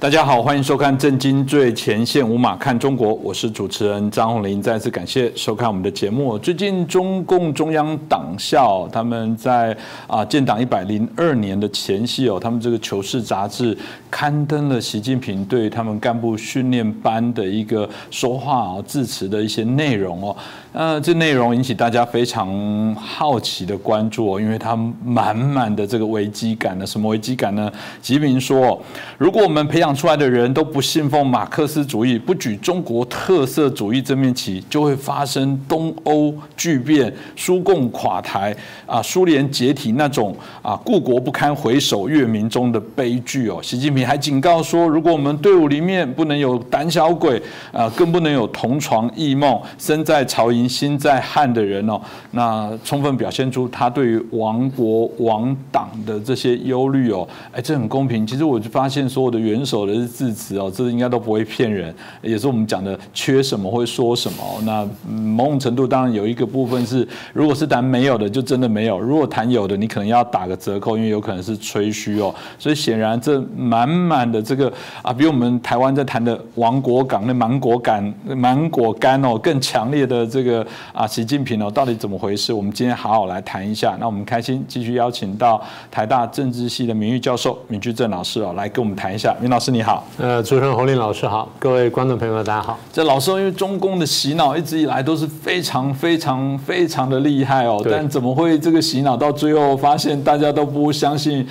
[0.00, 4.62] 大家好，欢迎收看《震惊最前线》，无马看中国，我是主持人张宏林。
[4.62, 6.38] 再次感谢收看我们的节目。
[6.38, 13.76] 最近中共中央党校他们在啊建党一百零二年的前夕哦，他们这个《求是》杂志
[14.08, 20.36] 刊登了习近平对他们干部训练班的一个说话啊致辞的一些内容哦。
[20.70, 26.86] 呃，这内容引起大家非常好奇的关注哦，因为它满满的这个危机感呢。
[26.86, 27.72] 什么危机感呢？
[28.02, 28.78] 习近平说，
[29.16, 43.58] 如果我们培养出来的人都不信奉马克思主义，不举中国特色主义这面旗，就会发生东欧巨变、苏共垮台啊、苏联解体那种啊故国不堪回首月明中的悲剧哦。
[43.62, 52.00] 习近平还警告说，如果我们队伍里面不能有胆小鬼啊，更不能有同床异梦、身在曹营心在汉的人哦，
[52.32, 57.26] 那充分表现出他对于亡国亡党的这些忧虑哦。
[57.50, 58.26] 哎，这很公平。
[58.26, 59.88] 其实我就发现所有的元首。
[59.88, 64.38] 的字词哦，这应该都不会骗人，也是我们讲的缺什么会说什么。
[64.64, 72.34] 那某种程度当然有一个部分是，如果是谈没有的，就真的没有；如果谈有的，你可能要打个折扣，因为有可能是吹嘘哦。
[72.58, 80.47] 所以显然这满满的这个啊，比我们台湾在谈的亡国港那芒果干芒果干哦更强烈的这个
[80.92, 82.52] 啊，习近平哦到底怎么回事？
[82.52, 83.96] 我们今天好好来谈一下。
[83.98, 85.58] 那我们开心继续邀请到
[85.90, 89.34] 台大政治系的名誉教授闵居正老师哦，来跟我们谈一下。
[89.40, 89.78] 闵老师你。
[89.78, 92.76] 你好，呃，主持人侯林老师好，各位观众朋友们大家好。
[92.92, 101.46] 这老师因为中共的洗脑一直以来都是非常非常非常的厉害哦，但怎么会这个洗脑到最后发现大家都不相信？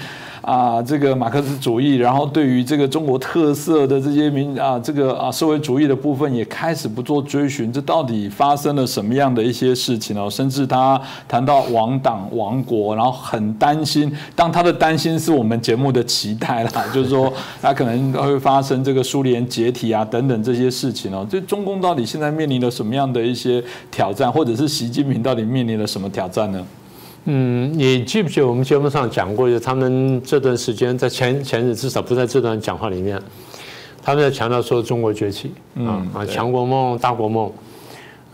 [0.48, 10.30] 啊，这个马克思主义，然后对于这个中国特色的这些民啊，这个啊社会主义的部分也开始不做追寻，这到底发生了什么样的一些事情哦？
[10.30, 17.30] 甚至他谈到亡党亡国，然后很担心，当他的担心是我们节目的期待啦，就是说
[17.62, 21.28] 他可能会发生这个苏联解体啊等等这些事情哦。
[21.30, 23.62] 这中共到底现在面临了什么样的一些
[23.92, 26.66] 挑战，或者是习近平到底面临了什么挑战呢？
[27.30, 33.22] 嗯，你记不记得我们节目上讲过，就他们这段时间在前前日，至少不在这段讲话里面，
[34.02, 37.52] 他们在强调说中国崛起，啊啊，强国梦、大国梦。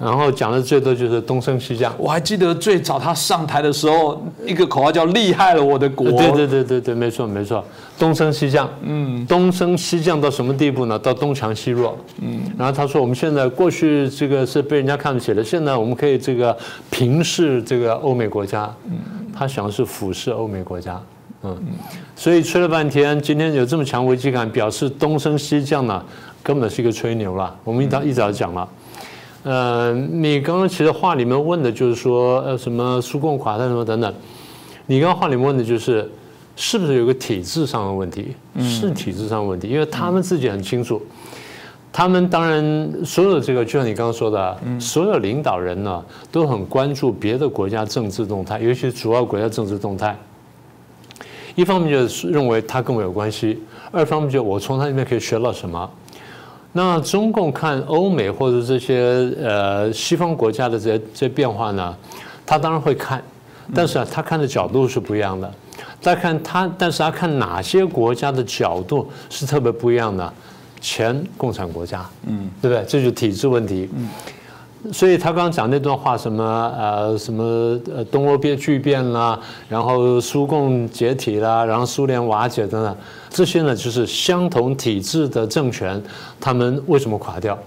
[0.03, 1.93] 然后讲的最多就是东升西降。
[1.97, 6.11] 我还记得最早他上台的时候，一个口号叫“厉害了我的国”。
[6.13, 7.63] 对对对对对，没错没错，
[7.97, 8.69] 东升西降。
[8.81, 10.99] 嗯，东升西降到什么地步呢？
[10.99, 11.97] 到东强西弱。
[12.21, 16.55] 嗯，然后他说我们现在过去这个是被人家看不起的，现在我们可以这个
[16.89, 18.69] 平视这个欧美国家。
[18.85, 18.97] 嗯，
[19.33, 21.01] 他想的是俯视欧美国家。
[21.43, 21.57] 嗯，
[22.15, 26.01] 所以吹了半天，今天有这么强危机感，表示东升西降呢，
[26.41, 27.53] 根本是一个吹牛了。
[27.63, 28.67] 我们一早一早讲了。
[29.43, 34.13] 呃，你刚刚其实话里面问的就是说，呃，什么苏共垮台什么等等，
[34.85, 36.09] 你刚刚话里面问的就是，
[36.55, 38.33] 是不是有个体制上的问题？
[38.61, 41.01] 是体制上的问题，因为他们自己很清楚，
[41.91, 46.01] 他们当然所有这个，就像你刚刚说的，所有领导人呢
[46.31, 50.17] 都很关注别的国家政治动态，尤其是主要国家政治动态。
[51.55, 53.61] 一方面就是认为他跟我有关系，
[53.91, 55.91] 二方面就我从他那边可以学到什么。
[56.73, 61.95] 那中共看欧美或者这些呃西方国家的这些这些变化呢，
[62.45, 63.23] 他当然会看，
[63.73, 65.49] 但是啊，他看的角度是不一样的。
[66.01, 70.33] 再看他，但是他看哪些国家的角度是特别不一样的？
[70.81, 72.83] 前共产国家，嗯，对不对？
[72.85, 73.89] 这就是体制问题。
[73.95, 74.09] 嗯。
[74.91, 76.43] 所以他刚刚讲那段话，什么
[76.77, 79.39] 呃什么呃东欧变巨变啦，
[79.69, 82.95] 然后苏共解体啦，然后苏联瓦解等等，
[83.29, 86.01] 这些呢就是相同体制的政权，
[86.39, 87.57] 他们为什么垮掉？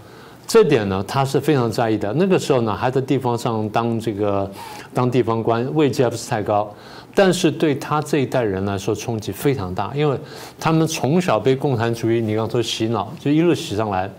[0.46, 2.12] 这点呢他是非常在意的。
[2.12, 4.48] 那个时候呢还在地方上当这个
[4.92, 6.70] 当地方官，位阶不是太高，
[7.14, 10.16] 但是对他这一代人来说冲击非常大，因为
[10.60, 14.10] 他们从小被共产主义你刚说洗脑，就一路洗上来。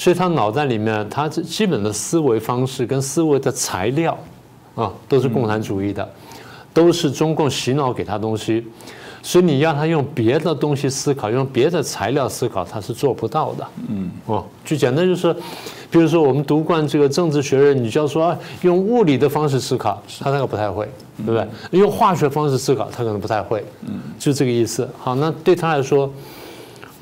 [0.00, 4.16] 所以他脑袋里面，他这基本的思维方式跟思维的材料，
[4.74, 6.08] 啊，都是共产主义的，
[6.72, 8.66] 都是中共洗脑给他东西。
[9.22, 13.68] 所以你要他用别的东西思考，用别的材料思考，他是做不到的。
[13.90, 15.34] 嗯，哦，就简单就是，
[15.90, 20.88] 比如说我们读惯这个政治学人，你就要说用物理的方式思考，他那个不太会，
[21.18, 21.46] 对不对？
[21.78, 23.62] 用化学方式思考，他可能不太会。
[23.82, 24.88] 嗯，就这个意思。
[24.98, 26.10] 好，那对他来说，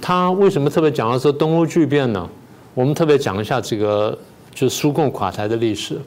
[0.01, 2.29] 他为什么特别讲到说东欧巨变呢？
[2.75, 4.17] 我们特别讲一下这个，
[4.55, 5.99] 就是苏共垮台的历史。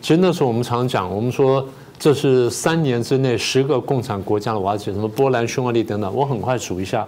[0.00, 1.66] 其实那时候我们常讲，我们说
[1.98, 6.14] 这是三年之内十个共产国家的瓦解，什么波兰、匈牙利等等。
[6.14, 7.06] 我很快数一下，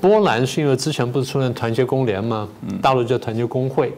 [0.00, 2.48] 波兰是因为之前不是出现团结工联吗？
[2.80, 3.92] 大陆叫团结工会。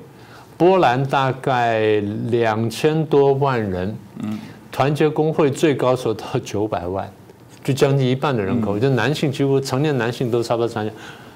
[0.57, 2.01] 波兰大概
[2.31, 3.97] 两千多万人，
[4.71, 7.11] 团结工会最高时候到九百万，
[7.65, 10.93] 就将近一半的人口，就男性几乎成年男性都差不多参加。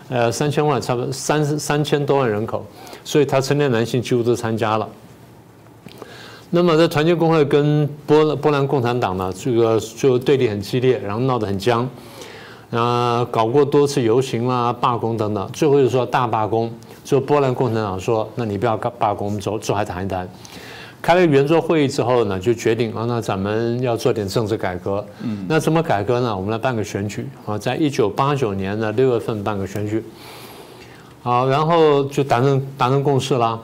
[0.08, 2.64] 呃三千万，差不多三三千多万人口，
[3.04, 4.88] 所以他成年男性几乎都参加了。
[6.50, 11.88] 那么在团结工会跟波波兰共产党呢，这个就对立很激烈，然后闹得很僵，
[12.70, 16.72] 啊，搞过多次游行啦、罢工等等，最后就说大罢工。
[17.04, 20.28] 就波兰共产党说，那你不要罢工，我们走，走还谈一谈。
[21.00, 25.04] 开了圆桌会议之后呢，就决定啊，那咱们要做点政治改革。
[25.22, 26.36] 嗯，那怎么改革呢？
[26.36, 30.04] 我们来办个选举啊，在一九八九年的六月份办个选举。
[31.22, 33.60] 好，然后就达成达成共识了。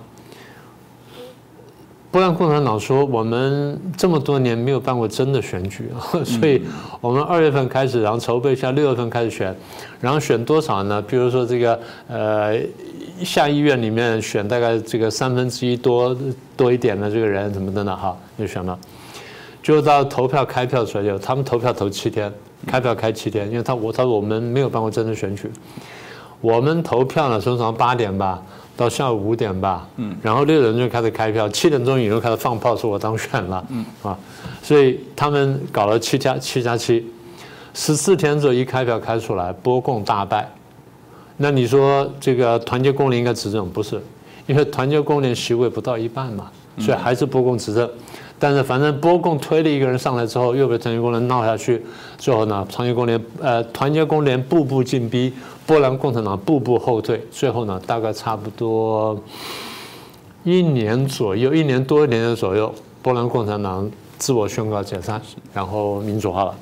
[2.15, 5.91] 波兰共产党说，我们这么多年没有办过真的选举，
[6.25, 6.63] 所以
[7.01, 9.53] 我们二月份开始，然后筹备一下，六月份开始选，
[10.01, 11.03] 然后选多少呢？
[11.03, 11.77] 比如说这个
[12.07, 12.57] 呃，
[13.25, 16.17] 下议院里面选大概这个三分之一多
[16.57, 17.97] 多一点的这个人怎么的呢？
[17.97, 18.79] 哈，就选了，
[19.61, 22.33] 就到投票开票出来就，他们投票投七天，
[22.65, 25.51] 开票开七天，因为他我他说我们没有办过真的选举，
[26.41, 28.41] 我们投票呢从早上八点吧。
[28.77, 34.19] 到下午五点吧，嗯，然后六点钟就开始开票，七点钟以后开始放炮，说我当选了，嗯啊，
[34.63, 37.07] 所以他们搞了七加七加七，
[37.73, 40.51] 十四天之后一开票开出来，波共大败。
[41.37, 44.01] 那你说这个团结工联应该执政不是？
[44.47, 47.89] 因为团结工联席位不到一半嘛，所以还是波共执政。
[48.39, 51.81] 但是反正波共推了一个人上来之后，又被团结工联闹下去，
[52.19, 55.33] 最后呢，团结工联呃团结工联步步进逼。
[55.67, 59.19] 波兰共产党步步后退，最后呢，大概差不多
[60.43, 65.21] 一年左右，一年多一点点左右，波兰共产党自我宣告解散，
[65.53, 66.55] 然后民主化了。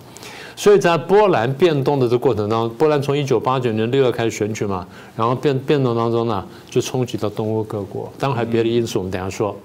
[0.55, 8.13] 所以在波兰变动的这过程当中，波兰从一九八九年六月开始选举嘛，然后变变动当中呢，就冲击到东欧各国。
[8.19, 9.57] 当然还有别的因素，我们等下说。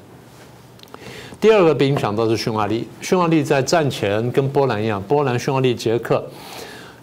[1.39, 6.23] 第二个被影响到是匈牙利，匈牙利在战前跟波兰一样，波兰、匈牙利、捷克。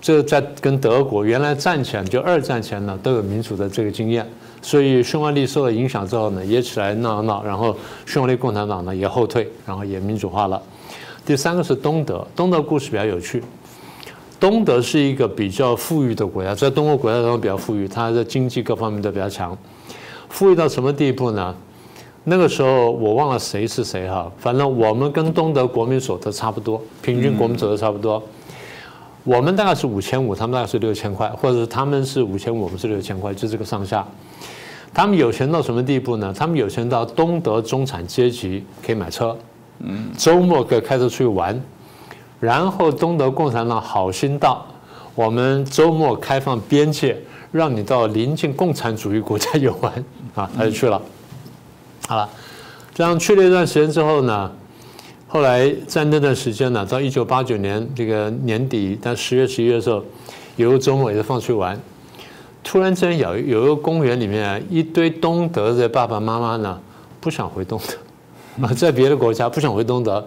[0.04, 4.28] 这在跟德国原来战前就二战前呢都有民主的这个经验，
[4.60, 7.74] 所以匈牙利受了影响之后呢也起来闹闹，然后
[8.04, 10.60] 匈牙利共产党呢也后退，然后也民主化了。
[11.24, 13.42] 第三个是东德，东德故事比较有趣。
[14.38, 19.56] 东德是一个比较富裕的国家，在东欧国家当中比较富裕，它的经济各方面都比较强。
[20.28, 21.54] 富裕到什么地步呢？
[22.24, 28.22] 那个时候我忘了谁是谁哈，反正我们跟东德国民所得差不多，平均国民所得差不多。
[29.24, 34.06] 我们大概是五千五，他们大概是六千块，或者是他们是五千五，我们是六千块，就这个上下。
[34.92, 36.32] 他们有钱到什么地步呢？
[36.36, 39.36] 他们有钱到东德中产阶级可以买车，
[39.80, 41.58] 嗯，周末可以开车出去玩。
[42.38, 44.64] 然后东德共产党好心到，
[45.14, 47.16] 我们周末开放边界，
[47.50, 49.92] 让你到临近共产主义国家游玩
[50.34, 51.00] 啊，他就去了。
[52.06, 52.28] 好了，
[52.94, 54.52] 这样去了一段时间之后呢？
[55.34, 60.00] 后来在那段时间呢，到一九八九年这个年底，到十月、十一月的时候，
[60.54, 61.76] 有个周末也是放出去玩。
[62.62, 66.80] 突然之间有有一个公园里面，一堆东德的爸爸妈妈呢，
[67.20, 70.24] 不想回东德，啊， 在别的国家不想回东德。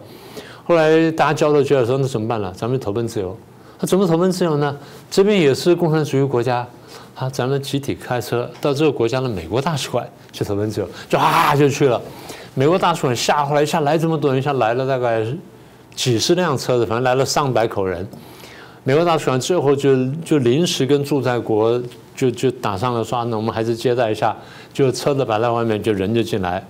[0.65, 2.51] 后来大家交流交流说，那怎么办呢？
[2.53, 3.33] 咱们投奔自由。
[3.79, 4.77] 那怎么投奔自由呢？
[5.09, 6.67] 这边也是共产主义国家，
[7.15, 12.01] 啊，咱们集体开车到这个国家的美国大使馆去投奔自由，就啊就去了。
[12.57, 15.23] 美国大使馆吓坏了一下来这么多人，一下来了大概
[15.93, 18.05] 几十辆车子，反正来了上百口人。
[18.83, 21.79] 美国大使馆最后就就临时跟驻在国
[22.15, 24.35] 就就打上了说，那我们还是接待一下，
[24.73, 26.65] 就车子摆在外面，就人就进来，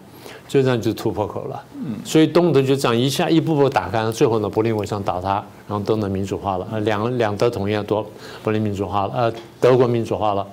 [0.46, 1.64] 就这样就突破口了。
[1.76, 5.36] 嗯，所以东德就这样一下一步步打开，最后呢柏林围墙倒塌，
[5.70, 8.06] 然后东德民主化了，两两德统一多，
[8.44, 10.46] 柏林民主化了，呃德国民主化了。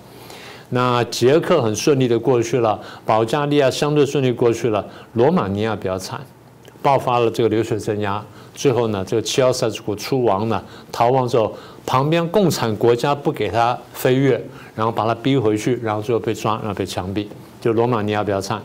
[0.74, 6.20] 那捷克很顺利的过去了，保加利亚相对顺利过去了，罗马尼亚比较惨，
[6.82, 8.20] 爆发了这个流水镇压，
[8.54, 11.54] 最后呢，这个齐奥塞斯库出亡呢，逃亡之后，
[11.86, 17.28] 旁边共产国家不给他飞跃，然后把他逼回去，然后最后被抓，然后被枪毙，
[17.60, 18.60] 就罗马尼亚比较惨，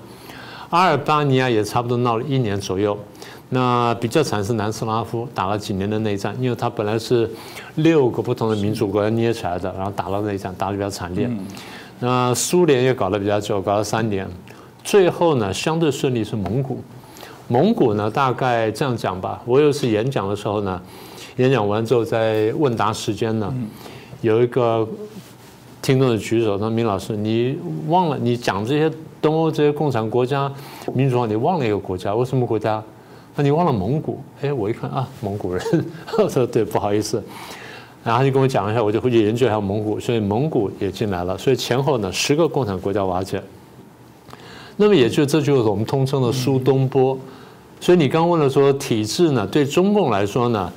[0.71, 2.97] 阿尔巴尼亚也差不多闹了一年左右，
[3.49, 7.29] 那比较惨是南斯拉夫打了几年的内战，因为他本来是
[7.75, 11.29] 六个不同的民主国家捏起来的，然后打了内战，打得比较惨烈。
[11.99, 14.27] 那苏联也搞得比较久，搞了三年，
[14.83, 16.81] 最后呢相对顺利是蒙古。
[17.47, 20.81] 蒙古呢大概这样讲吧，我有一次演讲的时候呢，
[21.37, 23.53] 演讲完之后在问答时间呢，
[24.21, 24.87] 有一个
[25.81, 28.89] 听众的举手，说：“明老师，你忘了你讲这些
[29.21, 30.49] 东欧这些共产国家
[30.93, 32.81] 民主化，你忘了一个国家，为什么国家？
[33.35, 34.21] 那你忘了蒙古？
[34.41, 35.61] 哎，我一看啊，蒙古人，
[36.17, 37.21] 我说对，不好意思。”
[38.03, 43.41] 然后他就跟我讲一下，我就回去研究一下蒙古，所以蒙古也进来了，所以前后呢十个共产国家瓦解。
[44.77, 47.17] 那么也就这就是我们通称的苏东坡。
[47.81, 50.71] 所以你刚问了说体制呢，对中共来说呢，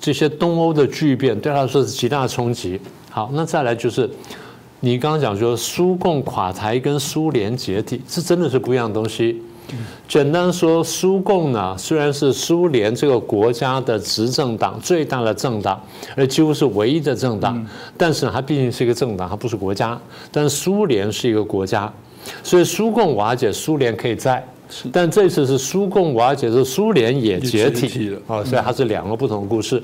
[0.00, 2.80] 这些东欧的巨变对他来说是极大冲击。
[3.10, 4.08] 好，那再来就是
[4.80, 9.42] 你刚刚讲说苏共垮台跟苏联解体，是真的是不一样的东西。
[10.06, 15.80] 简单说，苏共呢虽然是苏联这个国家的执政党最大的政党，
[16.16, 17.66] 而几乎是唯一的政党，
[17.96, 19.98] 但是它毕竟是一个政党，它不是国家。
[20.30, 21.92] 但苏联是一个国家，
[22.42, 24.46] 所以苏共瓦解，苏联可以在。
[24.90, 29.80] 但这次是苏共瓦解，是苏联也解体了啊，所以它是两个不同的故事。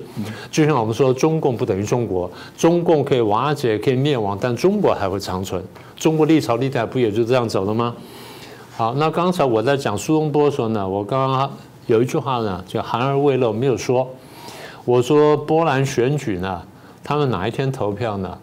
[0.51, 5.63] 就像我们说，中共不等于中国，中共可以瓦解，可以灭亡，但中国还会长存。
[5.97, 7.95] 中国历朝历代不也就这样走的吗？
[8.81, 11.53] 好，那刚才我在讲苏东坡的时候呢，我刚刚
[11.87, 14.09] 有一句话呢，叫含而未露，没有说。
[14.87, 16.63] 我说波兰选举呢，
[17.05, 18.39] 他们哪一天投票呢？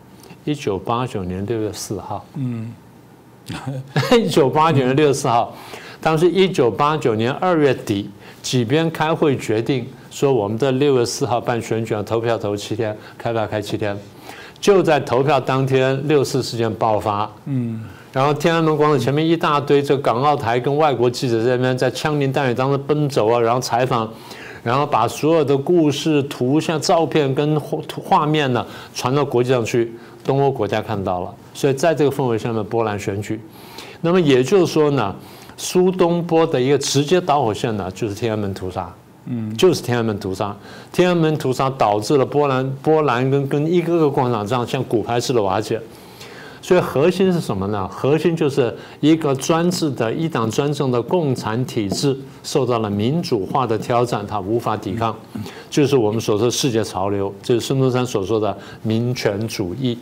[0.45, 2.23] 一九八九年六月四号。
[2.35, 2.71] 嗯，
[4.13, 5.51] 一九八九年六月四号。
[5.99, 8.07] 当时一九八九年二月底，
[8.43, 13.97] 几边开会决定说，我们在六月四号办选举，投票投七天，开票开七天。
[14.59, 17.27] 就在投票当天，六四事件爆发。
[17.45, 17.83] 嗯，
[18.17, 24.09] 然后天安门广场前面一大堆这港澳台跟外国记者在那边在枪林弹雨当中奔走啊，然后采访，
[24.63, 29.93] 然后把所有的故事、图像、照片跟画画面呢传到国际上去，
[30.23, 31.31] 东欧国家看到了。
[31.53, 33.39] 所以在这个氛围下面，波兰选举。
[34.01, 35.15] 那么也就是说呢。
[35.59, 38.91] 苏东坡的一个直接导火线呢，就是天安门屠杀，
[39.25, 40.55] 嗯，就是天安门屠杀。
[40.91, 45.79] 天安门屠杀导致了波兰波兰跟跟一个个共产党这样像骨牌似的瓦解。
[46.67, 47.87] 所以核心是什么呢？
[47.87, 55.15] 核心就是一个专制的一党专政的共产体制受到了民主化的挑战，它无法抵抗，
[55.69, 59.97] 就是我们所说世界潮流，就是孙中山所说的民权主义。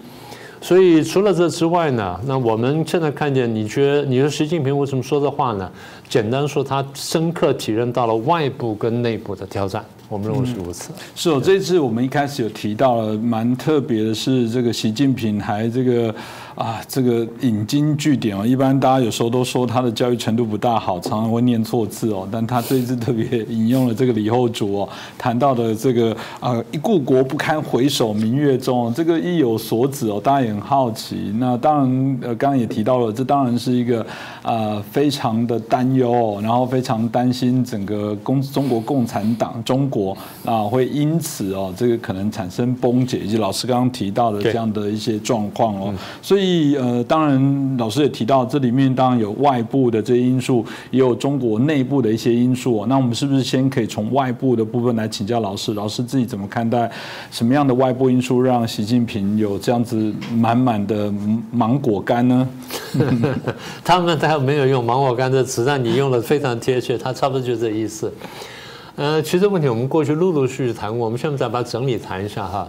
[0.60, 5.72] 所以除了这之外呢，那我们现在看见，你觉得你说习近平为什么说这话呢？
[6.10, 9.84] 简单说，他深刻体认到了外部跟内部的挑战。
[10.08, 10.92] 我们认为是如此。
[11.16, 16.14] 是哦，这次我们一开始有提到了，蛮特别的是，这个习近平还这个。
[16.56, 22.26] 啊，这个引经据典哦，一般大家有时候都说他的教育程度不大好，常常会念错字哦。
[22.32, 30.18] 但他这次特别引用了这个李后主哦谈到的这个啊，一故国不堪回首明月中，这个意有所指哦。
[30.24, 31.34] 大家也很好奇。
[31.38, 34.06] 那当然，呃，刚刚也提到了，这当然是一个
[34.42, 45.94] 啊，非常的担忧，然后非常担心整个共中国共产党中国啊会因此哦，这个可能产生崩解，以及老师刚刚提到的这样的一些状况哦。
[46.22, 46.76] 所以。
[46.76, 52.86] 呃，当然老师也提到，这里面当然有外部的这些因素，也有中国内部的一些因素。
[52.88, 55.74] 那我们是不是先可以从外部的部分来请教老师？
[55.74, 56.92] 老师自己怎么看待
[57.32, 61.14] 什么样的外部因素让习近平有这样子满满的
[61.52, 62.48] 芒果干呢？
[63.84, 68.12] 他们他没有用芒果干这词，但你用的非常贴切，他差不多就这意思。
[68.96, 72.68] 呃，其实问题我们过去陆陆续续谈过，我们现在再把它整理谈一下哈。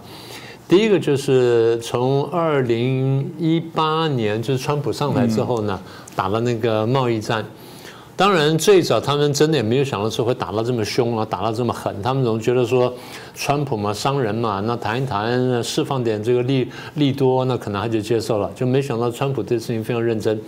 [0.69, 5.81] 第一个就是从二零一八年，就是川普上台之后呢，
[6.15, 7.43] 打了那个贸易战。
[8.17, 11.95] 当然，最早他们真的也没有想到说会打到这么凶啊，打到这么狠。
[12.03, 12.93] 他们总觉得说，
[13.35, 18.51] 川普嘛，商人嘛，那谈一谈，释放点这个利利多，那可能他就接受了。
[18.55, 20.41] 就没想到川普对事情非常认真，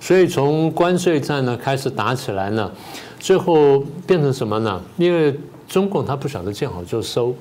[0.00, 2.70] 所以从关税战呢开始打起来呢，
[3.18, 4.80] 最后变成什么呢？
[4.96, 5.34] 因为
[5.68, 7.34] 中共他不晓得见好就收。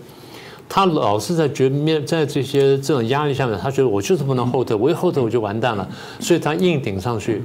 [0.70, 5.88] 他老是在觉面在这些这种压力下面，他觉得我就是不能后退，我一后退我就完蛋了，
[6.20, 7.42] 所以他硬顶上去。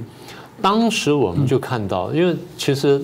[0.61, 3.01] 当时我们就看到，因为其实，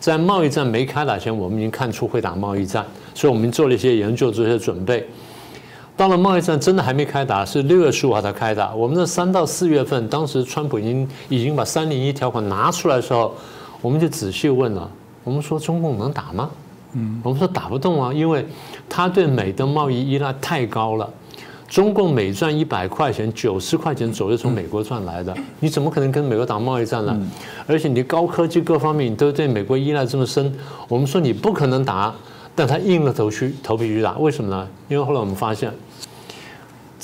[0.00, 5.06] 在贸易战没开打前，我们已经看出会打贸易战，所以我们做了一些研究，做一些准备。
[5.96, 8.74] 到了贸易战真的还没开打，是六月十五号才开打。
[8.74, 13.32] 我们的三到四月份，当时川普已经已经把三零一条款拿出来的时候，
[13.80, 14.90] 我们就仔细问了，
[15.22, 16.50] 我们说中共能打吗？
[16.94, 18.44] 嗯，我们说打不动啊，因为
[18.88, 21.08] 他对美的贸易依赖太高了。
[21.68, 27.16] 中共每赚一百块钱，九十块钱左右从美国赚来的，你怎么可能跟美国打贸易战呢？
[27.66, 30.54] 而且你高科技各方面你都对美国依赖这么深，
[30.88, 32.14] 我们说你不可能打，
[32.54, 34.68] 但他硬着头去头皮去打，为什么呢？
[34.88, 35.72] 因为后来我们发现，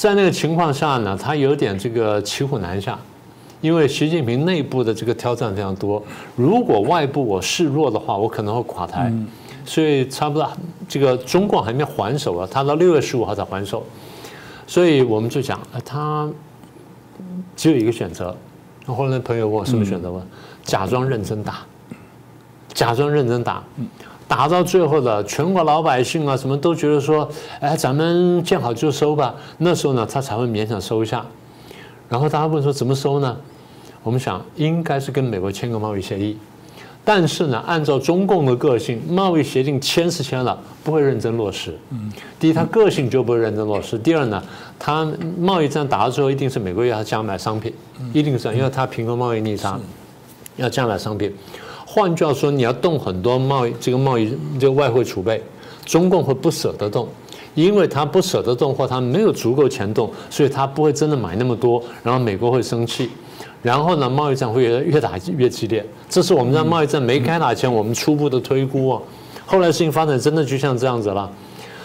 [0.01, 2.99] 在那个情况下呢，他有点这个骑虎难下，
[3.61, 6.03] 因为习近平内部的这个挑战非常多，
[6.35, 9.13] 如果外部我示弱的话，我可能会垮台。
[9.67, 10.51] 所以差不多，
[10.89, 13.85] 这个中共还没还手啊，他到六月十五号才还手，
[14.67, 16.27] 所以我们就讲，他
[17.55, 18.35] 只有一个选择。
[18.87, 20.11] 后来朋友问我什么选择？
[20.11, 20.23] 吗？
[20.65, 21.59] 假装认真打，
[22.73, 23.63] 假装认真打，
[24.31, 29.35] 打到最后的全国老百姓啊，什么都觉得说，哎，咱们见好就收吧。
[29.59, 31.27] 那时候呢，他才会勉强收下。
[32.09, 33.37] 然后大家问说怎么收呢？
[34.05, 36.39] 我们想应该是跟美国签个贸易协议。
[37.05, 41.77] 但是呢，按照中共的个性，贸易协定签是签了，不会认真落实。
[41.91, 44.41] 嗯，第一，他个性就不会认真落实；第二呢，
[44.79, 45.05] 他
[45.41, 47.75] 贸易战打到最后，一定是每个月要加买商品，
[48.13, 49.77] 一定是，因为他平衡贸易逆差，
[50.55, 51.35] 要加买商品。
[51.93, 55.43] 换句话说，你要动很多贸易这个贸易这个外汇储备，
[55.85, 57.09] 中共会不舍得动，
[57.57, 63.11] 因为他不舍得动或他没有足够钱动，所以他不会真的买那么多，然后美国会生气。
[63.61, 65.85] 然后呢，贸易战会越越打越激烈。
[66.09, 69.03] 这是我们在贸易战没开打前，我们初步的推估啊。
[69.45, 71.29] 后来事情发展真的就像这样子了。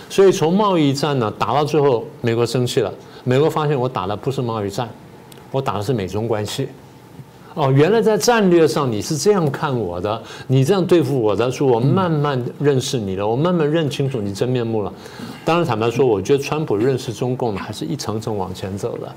[0.07, 2.93] 所以从贸易战呢打到最后，美国生气了。
[3.23, 4.87] 美国发现我打的不是贸易战，
[5.49, 6.67] 我打的是美中关系。
[7.55, 14.91] 哦，原来在战略上你是这样看我的，你这样对付我的，说我慢慢认识你了，我慢慢认清楚你真面目了。
[15.45, 19.09] 当然坦白说，我觉得川普认识中共呢还是一层层往前走的。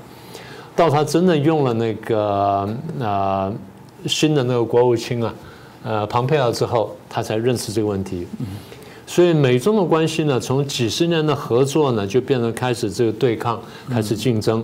[0.73, 3.53] 到他真的用了那个呃
[4.05, 5.33] 新的那个国务卿啊，
[5.83, 8.25] 呃庞佩奥之后，他才认识这个问题。
[9.05, 14.63] 所以美中的关系呢，从几十年的合作呢，就变成开始这个对抗，开始竞争，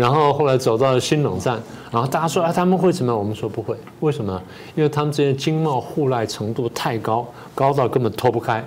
[0.00, 1.60] 然后后来走到了新冷战。
[1.90, 3.18] 然后大家说啊，他们会怎么样？
[3.18, 4.40] 我们说不会，为什么？
[4.74, 8.64] 因为他们这些经贸互赖程度太高，高到根本脱不开。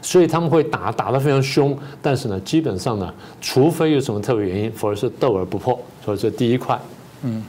[0.00, 5.76] 所以他们会打打得非常凶，但是呢，基本上呢，除非有什么特别原因，否则是斗而不破。
[6.04, 6.78] 所以这第一块，
[7.22, 7.44] 嗯，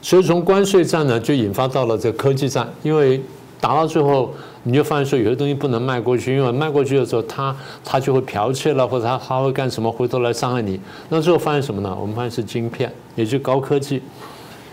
[0.00, 3.22] 所以从关税战呢，就引发到了这个科技战，因为
[3.60, 4.32] 打到最后，
[4.64, 7.54] 你就发现说有些东西不能卖过去，因为卖过去的时候，他
[7.84, 10.80] 他就会剽窃了，或者他他会干什么，回头来伤害你。
[11.08, 11.96] 那最后发现什么呢？
[12.00, 14.02] 我们发现是晶片，也就高科技。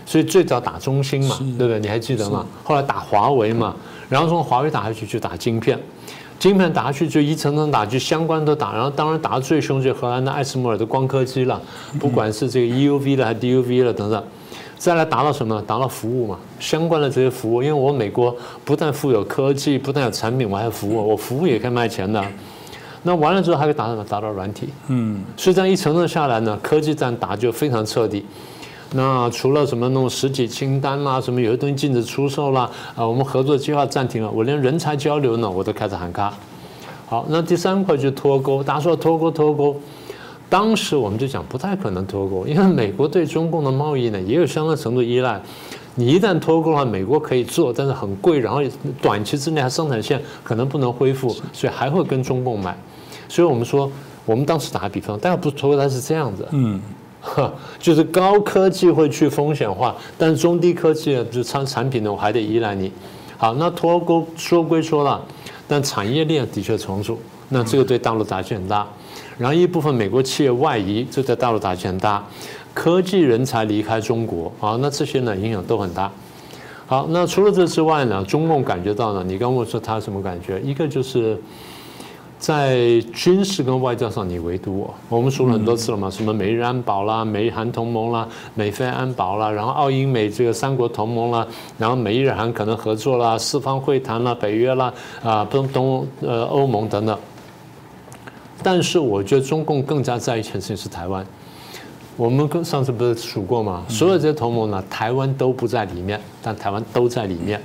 [0.06, 1.78] 所以最早打中兴嘛，对不对？
[1.78, 2.44] 你还记得吗？
[2.64, 3.76] 后来打华为嘛，
[4.08, 5.78] 然后从华为打下去就打晶片。
[6.38, 11.60] 晶片打下去就一层层打，就相关都打，然后当然打得最凶就荷兰的艾斯摩尔的光刻机了，
[12.00, 14.24] 不管是这个 EUV 了还是 DUV 了等等，
[14.80, 15.60] 再来达到什么？
[15.66, 22.24] 达到服务嘛，相关的这些服务，因为我美国不但富有科技，不但有产品，我还有服务，我服务也可以卖钱的。
[23.02, 24.04] 那完了之后还可以达到什么？
[24.06, 24.70] 达到软体。
[24.88, 28.24] 嗯，所以这样一层层下来呢，科技战打就非常彻底。
[28.92, 36.32] 那除了什么那种实体清单啦，什么有些东西禁止出售啦，啊，我们合作计划暂停了，我连人才交流呢，我都开始喊卡。
[37.06, 39.76] 好，那第三块就脱钩，大家说脱钩脱钩，
[40.50, 45.40] 当时我们就讲不太可能脱钩，因为美国对中共的贸易呢也有相当程度依赖，
[45.94, 48.60] 你一旦脱钩的话，美国可以做，但是很贵，然后
[49.00, 52.76] 短期之内还生产线可能不能恢复，所以还会跟中共买，
[53.28, 53.90] 所以我们说，
[54.26, 56.78] 我们当时打个比方，大家不脱钩，它是这样子，嗯。
[57.22, 62.90] 呵，就是高科技会去风险化，但是中低科技呢，就产产品呢，我还得依赖你。
[63.36, 65.20] 好，那脱钩说归说了，
[65.68, 67.18] 但产业链的确重组，
[67.50, 68.86] 那这个对大陆打击很大。
[69.40, 72.22] 然后一部分美国企业外移，这在大陆打击很大。
[72.74, 76.12] 科技人才离开中国，啊，那这些呢影响都很大。
[76.86, 80.60] 好，那除了这之外呢，中共感觉到呢，你刚问我说他什么感觉？
[80.60, 81.40] 一个就是。
[82.40, 84.94] 在军事跟外交上，你围堵我。
[85.10, 94.90] 我们说了很多次了嘛，什么美日安保啦、美韩同盟啦、美菲安保啦，然后澳英美这个三国同盟啦，然后美日韩可能合作啦、四方会谈啦、北约啦
[95.22, 97.14] 啊，东东呃欧盟等等。
[98.62, 101.24] 但是我觉得中共更加在意一件事情是台湾。
[102.16, 103.84] 我们跟上次不是数过吗？
[103.88, 107.60] 所有这些同盟呢，台湾都不在里面，但台湾都在里面。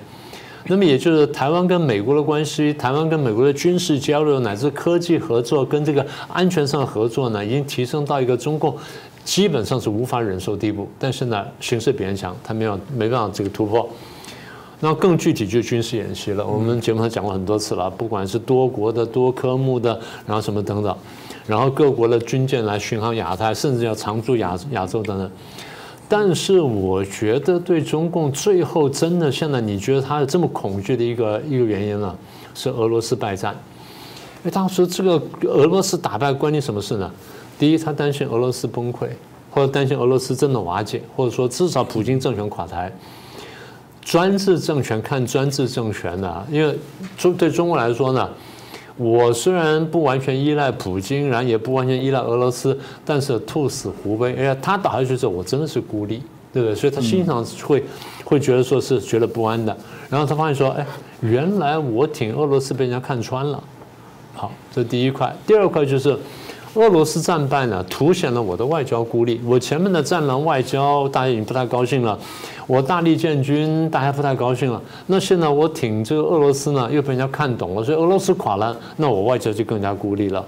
[0.67, 8.75] 那么也就是台湾跟美国的关系，台湾跟美国的军事交流乃至科技合作跟这个安全上的合作呢，已经提升到一个中共
[9.23, 10.89] 基本上是无法忍受地步。
[10.97, 13.87] 但是呢，形势比人强，他没有没办法这个突破。
[14.79, 16.45] 那更具体就是军事演习了。
[16.45, 20.95] 我们节目上讲过很多次了，不管是多国的、多科目的，然后什么等等，
[21.47, 25.31] 然后各国的军舰来巡航亚太，甚至要常驻亚亚洲等等。
[26.07, 32.15] 但是我觉得对中共最后真的现在你觉得他有这么恐惧的一个一个原因呢，
[32.53, 33.55] 是俄罗斯败战。
[34.37, 37.11] 因为当时这个俄罗斯打败关你什么事呢？
[37.57, 39.07] 第一，他担心俄罗斯崩溃，
[39.49, 42.91] 或者担心俄罗斯真的瓦解，或者说至少普京政权垮台。
[44.05, 46.73] 专制政权看专制政权的，因为
[47.17, 48.29] 中对中国来说呢。
[48.97, 54.33] 我虽然不完全依赖普京，然后也不完全依赖俄罗斯，但是兔死狐悲。
[54.37, 56.21] 哎呀，他倒下去之后，我真的是孤立，
[56.53, 56.73] 对不对？
[56.73, 57.83] 所以他心常会
[58.23, 59.75] 会觉得说是觉得不安的。
[60.09, 60.87] 然后他发现说，哎，
[61.19, 63.61] 原来我挺俄罗斯被人家看穿了。
[64.33, 65.35] 好，这第一块。
[65.45, 66.17] 第二块就是。
[66.75, 69.39] 俄罗斯战败呢，凸显了我的外交孤立。
[69.45, 72.19] 我前面的战狼外交，大家已经不太高兴了；
[72.67, 74.81] 我大力建军，大家不太高兴了。
[75.07, 80.43] 那现在我挺这个俄罗斯呢，又被人家看懂了，所以俄罗斯垮了，那我外交就更加孤立了。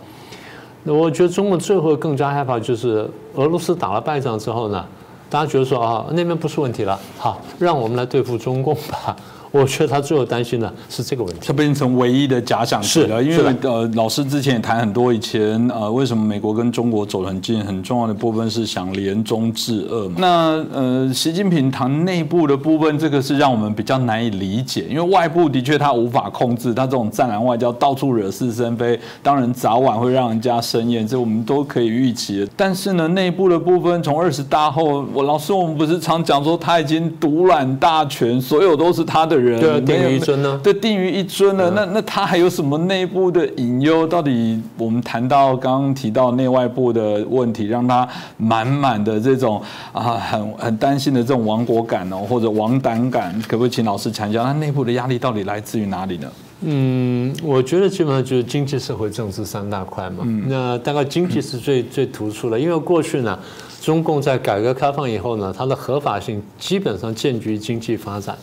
[0.84, 4.84] 那我觉得中国最后更加害怕，就是俄罗斯打了败仗之后呢，
[5.30, 9.16] 大家觉得说啊，那边不是问题了，好，让我们来对付中共吧。
[9.52, 13.24] 我觉得他最后担心的是这个问题，它变成唯一的假想敌了。
[13.24, 20.12] 因为呃，老师之前也谈很多，以前呃，为什么美国跟中国走得很近，很重要的部分是想联中制恶。
[20.18, 32.46] 那呃，习近平谈内部的部分，这个是让我们比较难以理解，因为外部的确他无法控制，他这种战狼外交到处惹是生非，当然早晚会让人家生厌，这我们都可以预期。
[32.58, 39.37] 但是呢，内部的部分从二十大后，我老师我们不是常讲说他已经独揽大权，所有都是他的。
[39.42, 40.60] 对，定于一尊呢？
[40.64, 41.72] 对，定于一尊了。
[41.72, 44.06] 那那他还有什么内部的隐忧？
[44.08, 56.32] 到底我们谈到刚刚提到内外部的问题，让他满满的这种啊，很很担心的这种亡国感哦，或者亡党感，可不可以请老师讲一下，他内部的压力到底来自于哪里呢？
[56.62, 60.26] 嗯，我觉得基本上就是经济社会政治三大块嘛。
[60.48, 63.38] 那大概经济是最最突出的，因为过去呢，
[63.80, 68.36] 中共在改革开放以后呢，它的合法性基本上建于经济发展。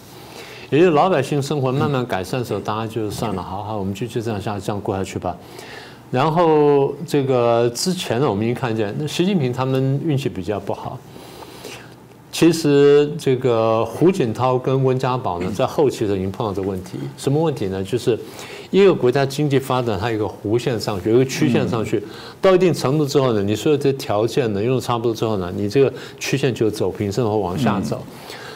[0.70, 5.36] 也就老百姓生活慢慢改善的时候，大家就算了，好好，我们就就这样下这样过下去吧。
[6.10, 10.98] 然后这个之前呢，我们已经看见，那习近平他们运气比较不好。
[12.30, 16.98] 其实这个胡锦涛跟温家宝呢，在后期的时候已经碰到这个问题。
[17.16, 17.82] 什么问题呢？
[17.84, 18.18] 就是
[18.70, 22.02] 一个国家经济发展它有一个弧线上去，有一个曲线上去，
[22.40, 28.02] 到一定程度之后呢，你所有这条件呢用的差不多之后呢，你这个曲线就走平，甚至会往下走。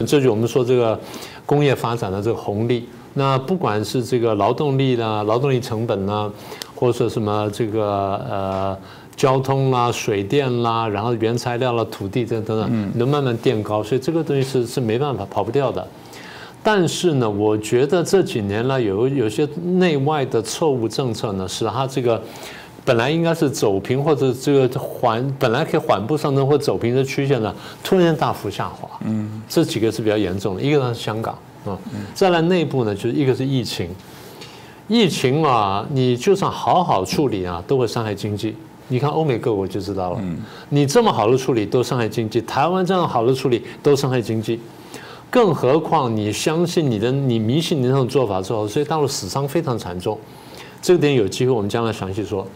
[0.05, 0.99] 这就我们说这个。
[1.45, 6.31] 工业发展的这个红利，那不管是这个劳动力啦、劳动力成本啦，
[6.75, 7.83] 或者说什么这个
[8.29, 8.77] 呃
[9.15, 15.83] 交通啦、水电啦，然后原材料啦、土地这等等，能慢慢垫高，所以这个东西是是没办法跑不掉的。
[16.61, 22.21] 但是呢，我觉得这几年呢，有有些内外的错误政策呢，使它这个
[22.85, 28.89] 本来应该是走平或者这个缓本来可以缓步上升或走平的曲线呢，突然间大幅下滑。
[29.05, 31.37] 嗯，这几个是比较严重的，一个呢是香港。
[31.65, 31.77] 啊，
[32.13, 33.89] 再来内部呢，就是一个是疫情，
[34.87, 38.55] 疫情啊，你就算好好处理啊，都会伤害经济。
[38.87, 40.21] 你看欧美各国就知道了，
[40.69, 44.59] 你这么好的处理都伤害经济，台湾这样好的处理都伤害经济，
[45.29, 50.17] 更何况你相信你的，你迷信你那种做法之后，所以大陆死伤非常惨重。
[50.81, 52.47] 这个点有机会我们将来详细说。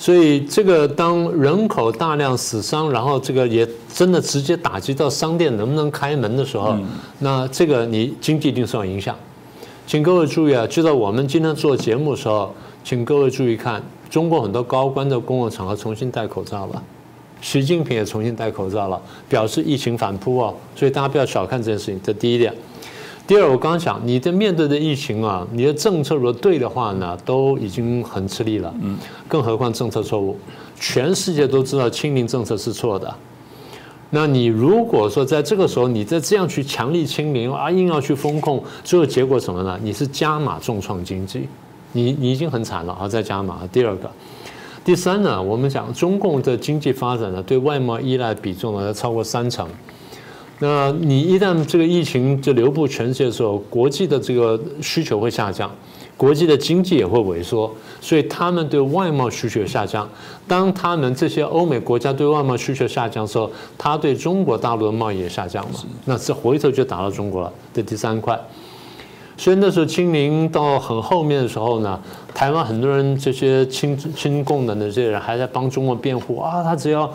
[0.00, 6.74] 所以这个当人口大量死伤，然后这个也真的直接打击到商店能不能开门的时候，
[7.18, 9.14] 那这个你经济一定受到影响。
[9.86, 12.50] 请各位注意啊，就在我们今天做节目的时候，
[12.82, 16.82] 请各位注意看，中国很多高官的公共场合重新戴口罩了，
[17.42, 20.54] 习近平也重新戴口罩了，表示疫情反扑哦。
[20.74, 22.54] 所以大家不要小看这件事情，这第一点。
[23.30, 28.74] 第二，我刚刚讲，你的面对的疫情啊，你的政策如果对的话呢，都已经很吃力了。
[28.82, 30.36] 嗯，更何况政策错误，
[30.80, 33.14] 全世界都知道清零政策是错的。
[34.10, 39.78] 那你如果说在这个时候，你再这样去强力清零啊，硬要去风控，最后结果什么呢？
[39.80, 41.48] 你是加码重创经济，
[41.92, 43.60] 你你已经很惨了啊，再加码。
[43.70, 44.10] 第二个，
[44.84, 49.68] 第三呢，我们讲中共的经济发展呢，对外贸依赖比重呢要超过三成。
[50.62, 55.70] 那你一旦这个疫情就流布全世界的时候，国际的这个需求会下降，
[56.18, 60.06] 国际的经济也会萎缩，所以他们对外贸需求下降。
[60.46, 65.80] 当他们这些欧美国家对外贸需求下降的时候，他对中国大陆的贸易也下降嘛？
[66.04, 67.50] 那这回头就打到中国了。
[67.72, 68.38] 这第三块，
[69.38, 71.98] 所以那时候清零到很后面的时候呢，
[72.34, 77.10] 台湾很多人这些亲亲共的这些人还在帮中国辩护啊，他只要。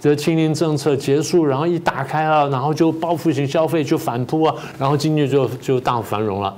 [0.00, 6.54] 这清零政策结束，然后一打开了，然后就报复性消费就反扑啊，然后经济就就大繁荣了。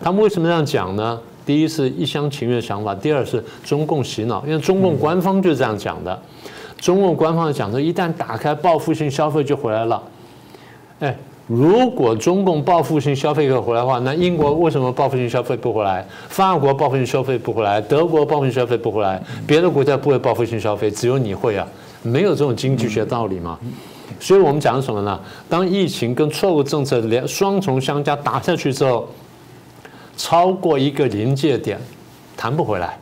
[0.00, 1.18] 他们为什么这样讲呢？
[1.44, 6.20] 第一是一厢情愿的想法，第二是中共洗脑，因为中共官方就这样讲的。
[6.78, 10.02] 中共官方讲说，一旦打开报复性消费就回来了。
[10.98, 16.06] 哎，如果中共报复性消费可回来的话，那英国为什么报复性消费不回来？
[16.28, 17.80] 法国报复性消费不回来？
[17.80, 19.22] 德国报复性消费不回来？
[19.46, 21.66] 别的国家不会报复性消费，只有你会啊。
[22.06, 23.58] 没有这种经济学道理嘛？
[24.20, 25.20] 所以我们讲什么呢？
[25.48, 29.06] 当疫情跟错误政策连双重相加打下去之后，
[30.16, 31.78] 超过一个临界点，
[32.36, 32.98] 弹不回来。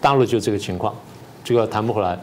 [0.00, 0.94] 大陆就这个情况，
[1.42, 2.18] 这个弹不回来。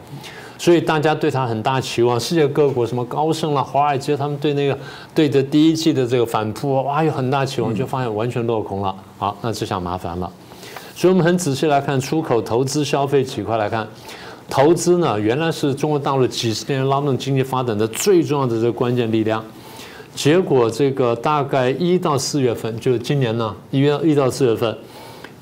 [0.58, 4.76] 所以大家对他很大期望，世界各国什么高盛啦、华尔街，他们对那个
[5.14, 8.96] 对着第一季的这个反扑，哇，有很大期望，就发现完全落空了。
[9.18, 10.32] 好，那这下麻烦了。
[10.94, 13.86] 所以我们很仔细来看出口、投资、消费几块来看。
[14.48, 19.44] 投资呢，原来是中国大陆几十年拉动经济发展的最重要的这个关键力量，
[20.14, 24.74] 结果这个大概一到四月份，就是今年呢，一月一到四月份，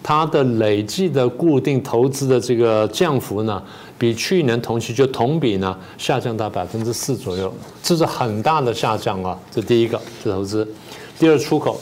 [0.03, 3.63] 它的累计的固定投资的这个降幅呢，
[3.99, 9.39] 比去年同期就同比呢下降到百分之四左右，这是很大的下降啊。
[9.51, 10.67] 这第一个是投资，
[11.19, 11.79] 第二出口，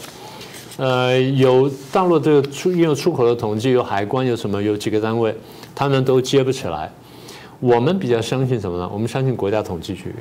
[0.76, 5.34] 呃，有大陆这个出因为出口的统计，有海关，有什么，有几个单位，
[5.74, 6.92] 他们都接不起来。
[7.62, 8.90] 我们比较相信什么呢？
[8.92, 10.12] 我们相信国家统计局，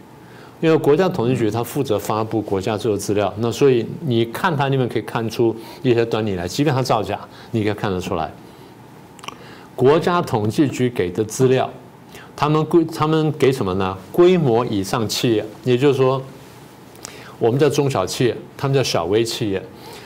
[0.60, 8.32] 因为国家统计局它负责发布国家这个资料，那所以你看它里面可以看出一些端倪来，即便它造假，你可以看得出来。
[9.76, 11.68] 国家统计局给的资料，
[12.36, 13.98] 他们规他们给什么呢？
[14.12, 16.22] 规模以上企业，也就是说，
[17.40, 19.60] 我们叫中小企业，他们叫小微企业，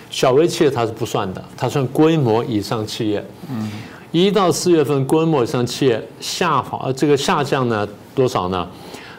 [0.09, 3.21] 小微企业它是不算的，它算规模以上企业。
[3.51, 3.69] 嗯。
[4.15, 8.65] 一到四月份，规模以上企业下滑，呃，这个下降呢多少呢？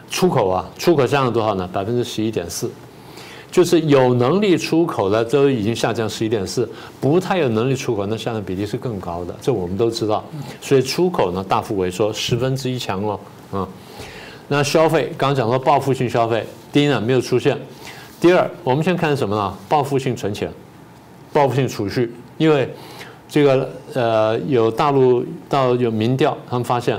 [0.09, 1.69] 出口啊，出口下降多少呢？
[1.71, 2.67] 百分之十一点四，
[3.51, 6.67] 就是有能力出口的都已经下降十一点四，
[6.99, 10.25] 不太有能力出口，那下降比例是更高的，这我们都知道。
[10.59, 13.19] 所以出口呢大幅萎缩，十分之一强哦，
[13.51, 13.67] 啊。
[14.47, 17.55] 那消费，刚讲到报复性消费，第一呢没有出现，
[18.19, 19.55] 第二，我们先看什么呢？
[19.69, 20.51] 报复性存钱，
[21.31, 22.67] 报复性储蓄，因为。
[23.29, 26.97] 这个呃，有大陆到有民调，他们发现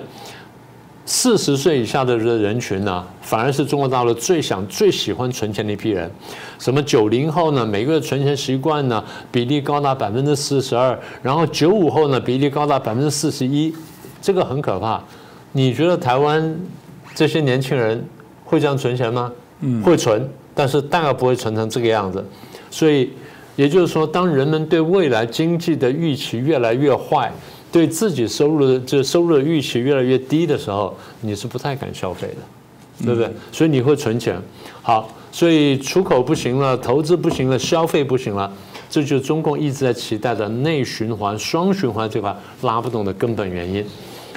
[1.07, 6.11] 四十岁以下的人群呢，反而是中国大陆最想、最喜欢存钱的一批人。
[6.59, 13.75] 什么九零后呢，每个月存钱习惯呢比例高达百分之四十二，然后九五后呢比例高达百分之四十一，
[14.21, 15.03] 这个很可怕。
[15.53, 16.55] 你觉得台湾
[17.15, 18.07] 这些年轻人
[18.45, 19.33] 会这样存钱吗？
[19.61, 22.23] 嗯，会存，但是大概不会存成这个样子，
[22.71, 23.11] 所以。
[23.59, 27.29] 也就是说，当人们对未来经济的预期越来越坏，
[27.73, 33.29] 对自己收入的这收入的预期越来越低的时候，你是不太敢消费的，对不对？
[33.51, 34.41] 所以你会存钱。
[34.81, 38.49] 好，所以出口不行了，投资不行了，消费不行了，
[38.89, 43.85] 这就是中共一直在期待的内循环、双循环这块拉不动的根本原因。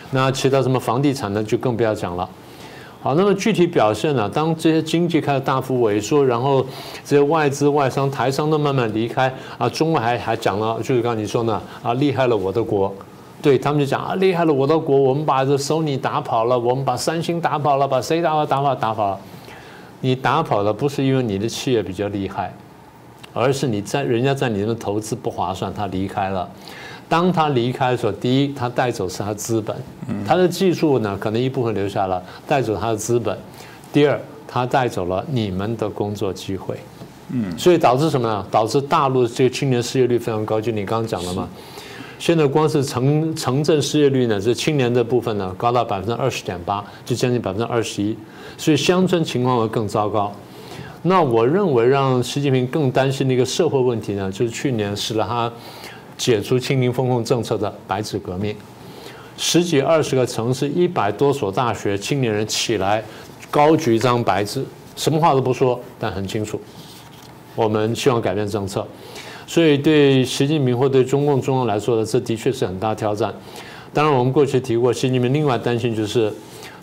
[0.09, 2.27] 那其他什么房地产呢，就更不要讲了。
[3.03, 4.29] 好，那么具体表现呢？
[4.29, 6.63] 当这些经济开始大幅萎缩，然后
[7.03, 12.93] 这些外资、外商、台商都慢慢离开啊，中国还还讲了，就是刚你说呢啊，厉害了我的国，
[13.41, 19.19] 对他们就讲啊，厉害了我的国，我们把这索尼打跑了，我们把三星打跑了，把谁打跑打跑打跑了？
[20.01, 22.53] 你打跑了不是因为你的企业比较厉害，
[23.33, 26.47] 而是你在人家在你的投资不划算，他离开了。
[27.11, 29.75] 当他离开的时候，第一，他带走是他资本，
[30.25, 33.35] 他的技术呢，可能一部分留下了，带走他的资本；
[33.91, 36.77] 第二，他带走了你们的工作机会，
[37.33, 38.47] 嗯，所以导致什么呢？
[38.49, 41.49] 导致大陆这个青年失业率非常高，就你刚刚讲了嘛，
[42.17, 48.15] 现在光是城城镇失业率呢，这青年的部分呢，高到百分之二十点八，就将近百分之二十一，
[48.57, 50.31] 所以乡村情况会更糟糕。
[51.01, 55.51] 那我认为让习近平更担心的一个社会问题呢，就是去年使得他。
[56.21, 58.55] 解除清零风控政策的白纸革命，
[59.37, 63.03] 十几二十个城市，一百多所大学，青年人起来，
[63.49, 64.63] 高举一张白纸，
[64.95, 66.61] 什么话都不说，但很清楚，
[67.55, 68.85] 我们希望改变政策。
[69.47, 73.33] 所以对习近平或对中共中央来说呢，这的确是很大挑战。
[73.91, 76.31] 当然，我们过去提过，习近平另外担心就是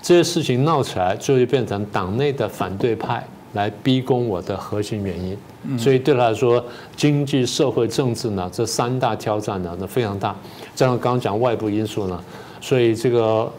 [0.03, 3.25] 这些事情闹起来，最后就变成党内的反对派。
[3.53, 6.65] 来逼宫我的核心原因，所以对他来说，
[6.97, 10.35] 经济社会政治呢这三大挑战呢那非常大，
[10.75, 12.23] 加上刚刚讲外部因素呢，
[12.61, 13.51] 所以这个。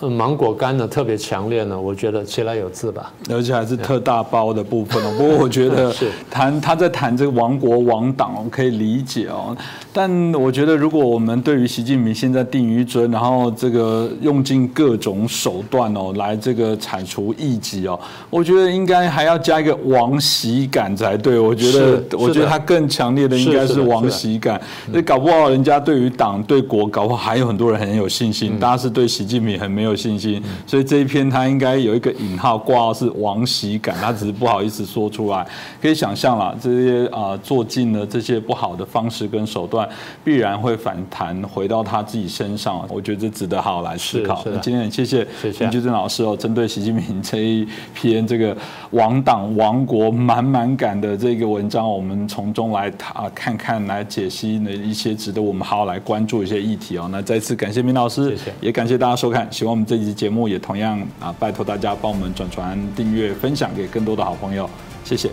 [0.00, 5.12] 芒果干呢特别强烈呢，我觉得其来有自吧，而且还是特大包的部分哦。
[5.16, 5.94] 不过我觉得
[6.30, 9.56] 谈他在谈这个亡国亡党，可以理解哦。
[9.92, 21.38] 但我觉得如果我们对于习近平现在定于尊，然后这个用尽各种手段哦来这个铲除异己哦，我觉得应该还要加一个王喜感才对。
[21.38, 24.60] 我觉得我觉得他更强烈的应该是王喜感。
[24.92, 29.96] 那搞不好人家对于党对国搞不好还有很多人很有信心，大家是对习近平很没有。
[29.96, 35.46] 信心，所以这一篇他应该有一个引号挂号是王喜感，他只是不好意思说出来。
[35.80, 39.88] 可以想象了，这些啊做尽了这些不好的方式跟手段，
[40.22, 42.86] 必然会反弹回到他自己身上。
[42.90, 44.42] 我觉得这值得好好来思考。
[44.44, 45.26] 那今天很谢谢
[45.60, 48.54] 林居正老师哦，针对习近平这一篇这个
[48.90, 57.08] 亡党亡国满满感的这个文章，我们从中来啊看看来解析的一些值得我们好好来关注一些议题哦。
[57.10, 59.86] 那再次感谢明老师，也感谢大家收看，希望我们。
[59.86, 64.68] 这期节目也同样啊，拜托大家帮我们转传、订阅、分享给更多的好朋友，
[65.04, 65.30] 谢谢。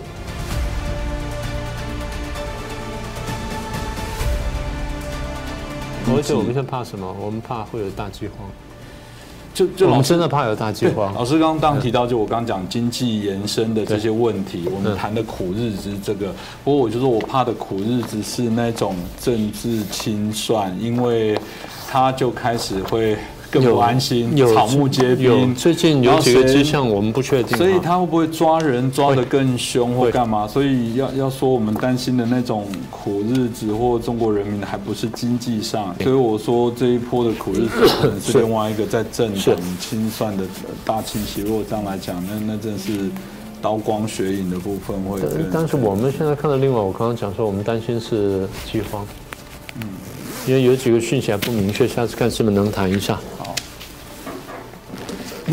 [6.06, 7.10] 而且我们现在怕什么？
[7.18, 8.46] 我们怕会有大饥荒。
[9.54, 11.12] 就就我们真的怕有大饥荒。
[11.14, 16.32] 老师刚刚当提到，就我刚刚讲经济延伸的这些问题，我们谈的苦日子这个。
[16.62, 21.36] 不过我就说我怕的苦日子是那种政治清算，因为
[21.88, 23.16] 他就开始会。
[23.54, 25.54] 更不安心，有草木皆兵。
[25.54, 27.56] 最近有几个迹象，我们不确定。
[27.56, 30.48] 所以他会不会抓人抓得更凶或干嘛？
[30.48, 40.42] 所以要要说我们担心的那种苦日子或中国人民还不是经济上，所以我说这一波的苦日子可能是另外一个在政党清算的
[40.84, 41.42] 大清洗。
[41.42, 43.08] 如果这样来讲，那那真是
[43.62, 45.20] 刀光血影的部分会。
[45.52, 49.06] 但是我们现在看到另外，我刚刚讲说，我们担心是饥荒，
[49.80, 49.86] 嗯，
[50.48, 53.20] 因为有几个讯息还不明确，下次看是不是能谈一下。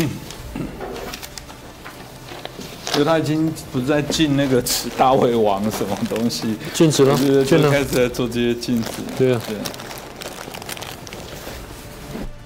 [2.94, 7.70] 因为他已经不是在禁那个吃大胃王什么东西，禁止了，就禁了。
[7.70, 8.90] 开始在做这些禁止。
[9.16, 9.40] 对啊。
[9.48, 9.56] 对。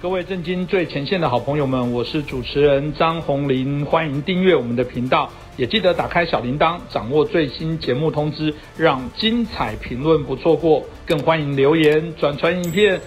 [0.01, 10.85] 各位震惊最前线的好朋友们，我是主持人张宏林，欢迎订阅我们的频道，也记得打开小铃铛，掌握最新节目通知，让精彩评论不错过。
[11.05, 13.01] 更欢迎留言、转传影片。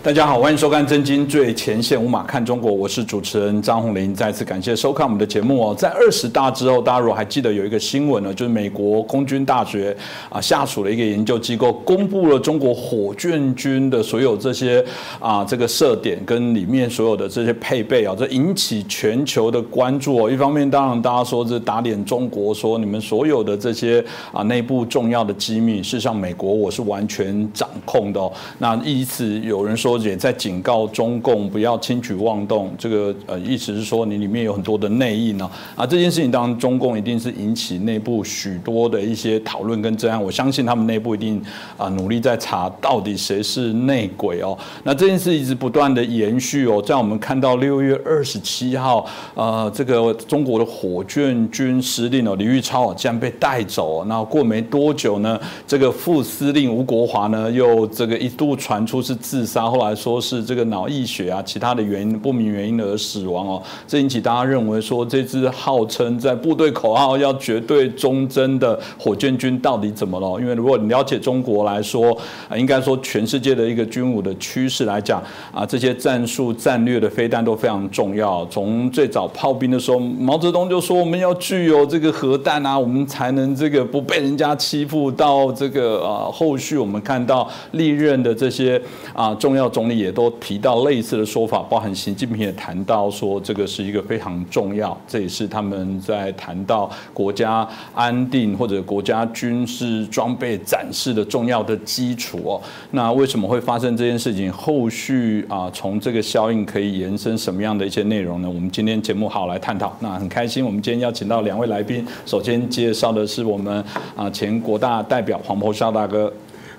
[0.00, 4.14] 大家好，欢迎收看《真金最前线》，无马看中国，我是主持人张宏林。
[4.14, 5.74] 再次感谢收看我们的节目哦。
[5.74, 9.94] 在二十大之后，大家如果还记得有一个新闻呢，就是美国空军大学
[10.30, 14.82] 啊下属的一个研究机构公布了中国火箭军的所有这些
[15.18, 20.30] 啊这个设点跟里面所有的这些配备啊，这引起全球的关注哦。
[20.30, 28.32] 一方面，当然大家说这打脸中国，说你们所有的这些啊内部重要的机密，事实上美国我是完全掌控的哦。
[28.58, 29.97] 那因此有人说。
[29.98, 41.42] 也在警告中共不要轻举妄动，这个呃意思是说你里面有很多的内应呢啊这件事情当然中共一定是引起内部许多的一些讨论跟争案，我相信他们内部一定
[41.76, 44.56] 啊努力在查到底谁是内鬼哦。
[44.84, 59.98] 那这件事一直不断的延续哦，在我们看到六月二十七号，呃这个中国的火箭军司令哦李玉超竟然被带走，那过没多久呢，这个副司令吴国华呢又这个一度传出是自杀，后来。
[59.98, 70.40] 说是这个脑溢血啊，其他的原因不明原因而死亡哦，这引起大家认为说这支号称在部队口号要绝对忠贞的火箭军到底怎么了？
[70.40, 72.16] 因为如果你了解中国来说，
[72.56, 78.46] 应该说全世界的一个军武的趋势来讲啊，这些战术战略的飞弹都非常重要。
[78.46, 85.10] 从最早炮兵的时候，毛泽东就说我们要具有这个核弹啊，我们才能这个不被人家欺负。
[85.10, 88.80] 到这个啊后续我们看到历任的这些
[89.12, 89.67] 啊重要。
[89.68, 102.60] 总理也都提到类似的说法，包含习近平也谈到说，这个是一个非常重要，这也是他们在谈到国家安定或者国家军事装备展示的重要的基础哦。
[102.92, 104.52] 那为什么会发生这件事情？
[104.52, 108.48] 后续啊，从这个效应可以延伸什么样的一些内容呢？
[108.48, 109.94] 我们今天节目好来探讨。
[110.00, 113.84] 那很开心，我们今天邀请到两位来宾，首先介绍的是我们
[114.16, 116.32] 啊前国大代表黄伯孝大哥，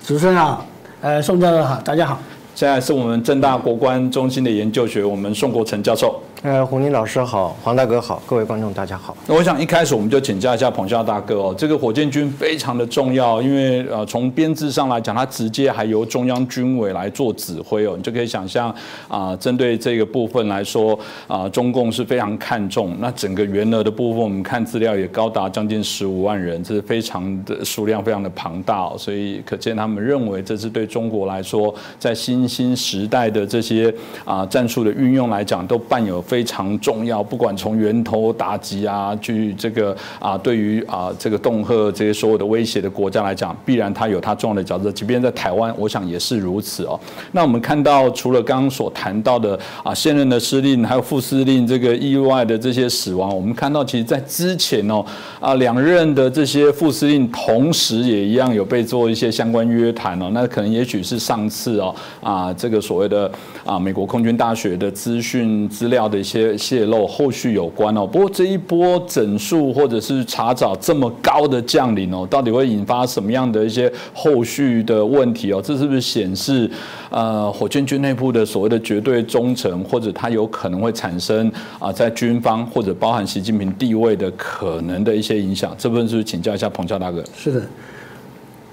[0.04, 0.65] 主持人好，
[1.02, 2.38] 呃宋教授好，大家好。
[2.55, 6.21] 现在是我们正大国关中心的研究学，我们宋国成教授。
[6.41, 9.15] 呃，洪林老师好，黄大哥好，各位观众大家好。
[9.28, 18.73] 那我想一开始我们就请教一下彭笑大哥哦，这个火箭军非常的重要，因为呃从编制上来讲，它直接还由中央军委来做指挥哦，你就可以想象
[19.10, 20.97] 啊，针对这个部分来说
[21.28, 22.95] 啊，中共是非常看重。
[23.02, 36.23] 那整个员额的部分，我们看资料也高达将近十五万人，这是非常的数量，非常的庞大哦，所以可见他们认为这是对中国来说，在新兴时代的这些啊战术的运用来讲，都伴有。
[36.30, 44.92] 非常重要，不管从源头打击啊，去这个啊，对于啊这个恫吓这些所有的威胁的国家来讲，必然它有它重要的角色。
[44.92, 47.00] 即便在台湾，我想也是如此哦。
[47.32, 55.04] 那我们看到，除了刚刚所谈到的啊现任的司令还有副司令这个意外的这些死亡，我们看到其实在之前哦
[55.39, 60.30] 啊两任的这些副司令同时也一样有被做一些相关约谈哦。
[60.32, 63.32] 那可能也许是上次哦啊这个所谓的
[63.65, 66.19] 啊美国空军大学的资讯资料的。
[66.20, 68.06] 一些泄露，后续有关哦。
[68.06, 75.62] 不过这一波整数或者是查找这么高的将领哦，到底会引发什么样的一些后续的问题哦？
[75.63, 76.70] 这是不是显示
[77.10, 85.74] 呃火箭军内部的所谓的绝对忠诚，或者它有可能会产生啊在军方或者包含习近平地位的可能的一些影响？
[85.78, 87.24] 这部分是不是请教一下彭教大哥？
[87.36, 87.62] 是的，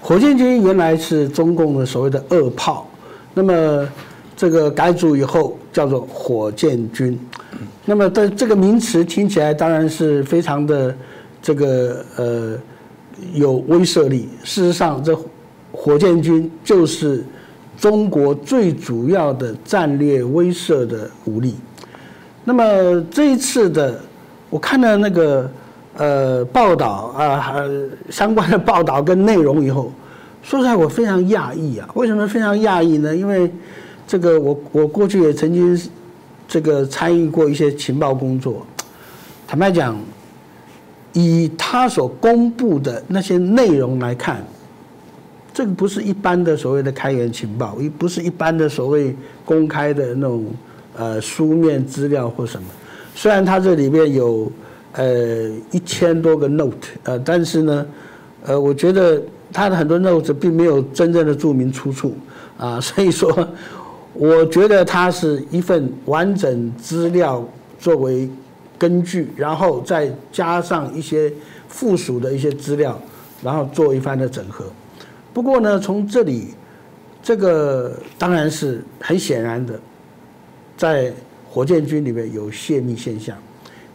[0.01, 2.85] 火箭军原来是中共的所谓的二炮，
[3.33, 3.87] 那么。
[4.37, 7.19] 这个改组以后叫做火箭军，
[7.85, 10.95] 那么的这个名词听起来当然是非常的
[11.41, 12.55] 这个呃
[13.33, 14.29] 有威慑力。
[14.43, 15.17] 事实上，这
[15.71, 17.25] 火箭军就是
[17.79, 21.55] 中国最主要的战略威慑的武力。
[22.43, 23.99] 那么这一次的，
[24.51, 25.49] 我看了那个
[25.97, 27.55] 呃报道啊，
[28.11, 29.91] 相关的报道跟内容以后。
[30.43, 31.89] 说实在，我非常讶异啊！
[31.95, 33.13] 为什么非常讶异呢？
[33.13, 33.51] 因为
[34.07, 35.79] 这个我我过去也曾经
[36.47, 38.65] 这个参与过一些情报工作，
[39.45, 39.95] 坦白讲，
[41.11, 44.41] 以他所公布的那些内容来看，
[45.53, 50.45] 这个不是一般的所谓的开源情报，也不是一般的所谓公开的那种
[50.95, 52.67] 呃书面资料或什么。
[53.13, 54.49] 虽然它这里面有
[54.93, 57.85] 呃一千多个 note，呃，但是呢，
[58.45, 59.21] 呃，我觉得。
[59.53, 62.13] 他的很多 note 并没有真正的注明出处
[62.57, 63.31] 啊，所以说，
[64.13, 67.47] 我觉得它是一份完整资料
[67.79, 68.29] 作为
[68.77, 71.31] 根据，然后再加上一些
[71.67, 72.99] 附属的一些资料，
[73.43, 74.65] 然后做一番的整合。
[75.33, 76.49] 不过呢，从这里，
[77.21, 79.79] 这个当然是很显然的，
[80.75, 81.13] 在
[81.49, 83.37] 火箭军里面有泄密现象，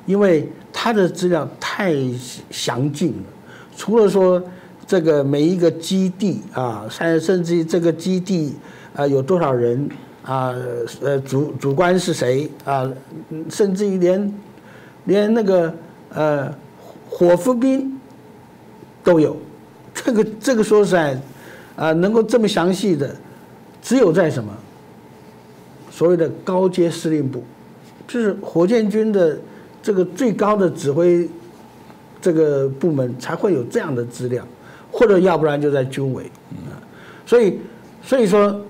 [0.07, 1.95] 因为他的资料太
[2.51, 3.25] 详尽了，
[3.77, 4.43] 除了说。
[4.85, 8.53] 这个每一个基地啊，甚甚至于这个基地
[8.95, 9.89] 啊有多少人
[10.25, 10.55] 啊？
[11.01, 12.91] 呃，主主官是谁啊？
[13.49, 14.35] 甚至于连
[15.05, 15.75] 连那个
[16.15, 16.55] 呃
[17.09, 17.99] 伙夫兵
[19.05, 19.37] 都有。
[19.95, 21.21] 这个这个说实在
[21.77, 23.15] 啊，能够这么详细的，
[23.81, 24.53] 只有在什么
[25.91, 27.45] 所谓的高阶司令部，
[28.09, 29.39] 就是火箭军的
[29.83, 31.29] 这个最高的指挥
[32.21, 34.47] 这个部门才会有这样的资料。
[34.95, 36.25] 或者要不然就在军委，
[36.69, 36.77] 啊，
[37.25, 37.59] 所以
[38.03, 38.61] 所以说，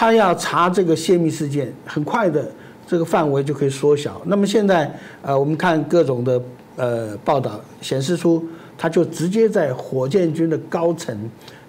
[0.00, 2.50] 他要查这个泄密事件，很快的
[2.86, 4.18] 这个范围就可以缩小。
[4.24, 4.90] 那么现在
[5.20, 6.42] 呃，我们看各种的
[6.76, 8.42] 呃报道显示出，
[8.78, 11.14] 他就直接在火箭军的高层，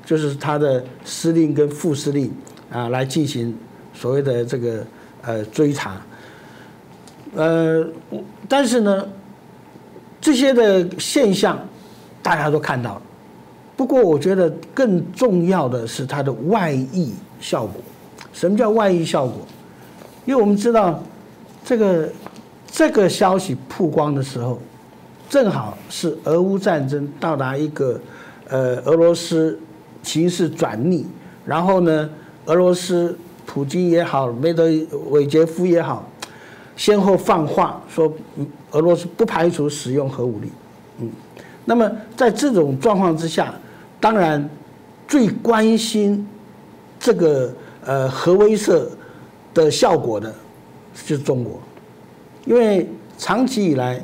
[0.05, 2.31] 就是他的司令跟副司令
[2.71, 3.53] 啊来进行
[3.93, 4.81] 所谓的这个
[5.23, 6.01] 呃追查，
[7.35, 7.85] 呃，
[8.47, 9.05] 但是呢，
[10.21, 11.59] 这些的现象
[12.23, 13.01] 大家都看到了。
[13.75, 17.75] 不过，我觉得更重要的是它的外溢效果。
[18.33, 19.37] 什么叫外溢效果？
[20.25, 21.01] 因为我们知道，
[21.63, 22.09] 这个
[22.71, 24.59] 这个消息曝光的时候，
[25.29, 27.99] 正好是俄乌战争到达一个
[28.47, 29.59] 呃俄罗斯
[30.03, 31.05] 形势转逆，
[31.45, 32.09] 然后呢，
[32.45, 34.69] 俄罗斯普京也好，梅德
[35.09, 36.07] 韦杰夫也好，
[36.75, 38.11] 先后放话说，
[38.71, 40.51] 俄罗斯不排除使用核武力。
[40.99, 41.09] 嗯，
[41.65, 43.53] 那么在这种状况之下。
[43.99, 44.49] 当然，
[45.07, 46.27] 最关心
[46.99, 47.53] 这个
[47.85, 48.83] 呃核威慑
[49.53, 50.33] 的效果的，
[51.05, 51.59] 就是中国，
[52.45, 54.03] 因为长期以来，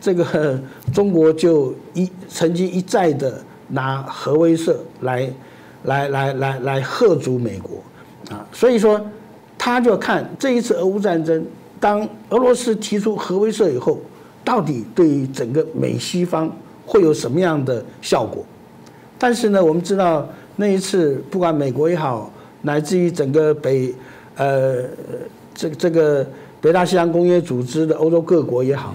[0.00, 0.60] 这个
[0.92, 5.32] 中国就一曾经一再的拿核威慑来
[5.84, 7.82] 来来来来吓阻美国
[8.30, 9.00] 啊，所以说
[9.56, 11.44] 他就看这一次俄乌战争，
[11.80, 13.98] 当俄罗斯提出核威慑以后，
[14.44, 16.50] 到底对于整个美西方
[16.84, 18.44] 会有什么样的效果？
[19.18, 22.30] 但是呢，我们知道那一次，不管美国也好，
[22.62, 23.94] 乃至于整个北，
[24.36, 24.84] 呃，
[25.54, 26.26] 这这个
[26.60, 28.94] 北大西洋公约组织的欧洲各国也好，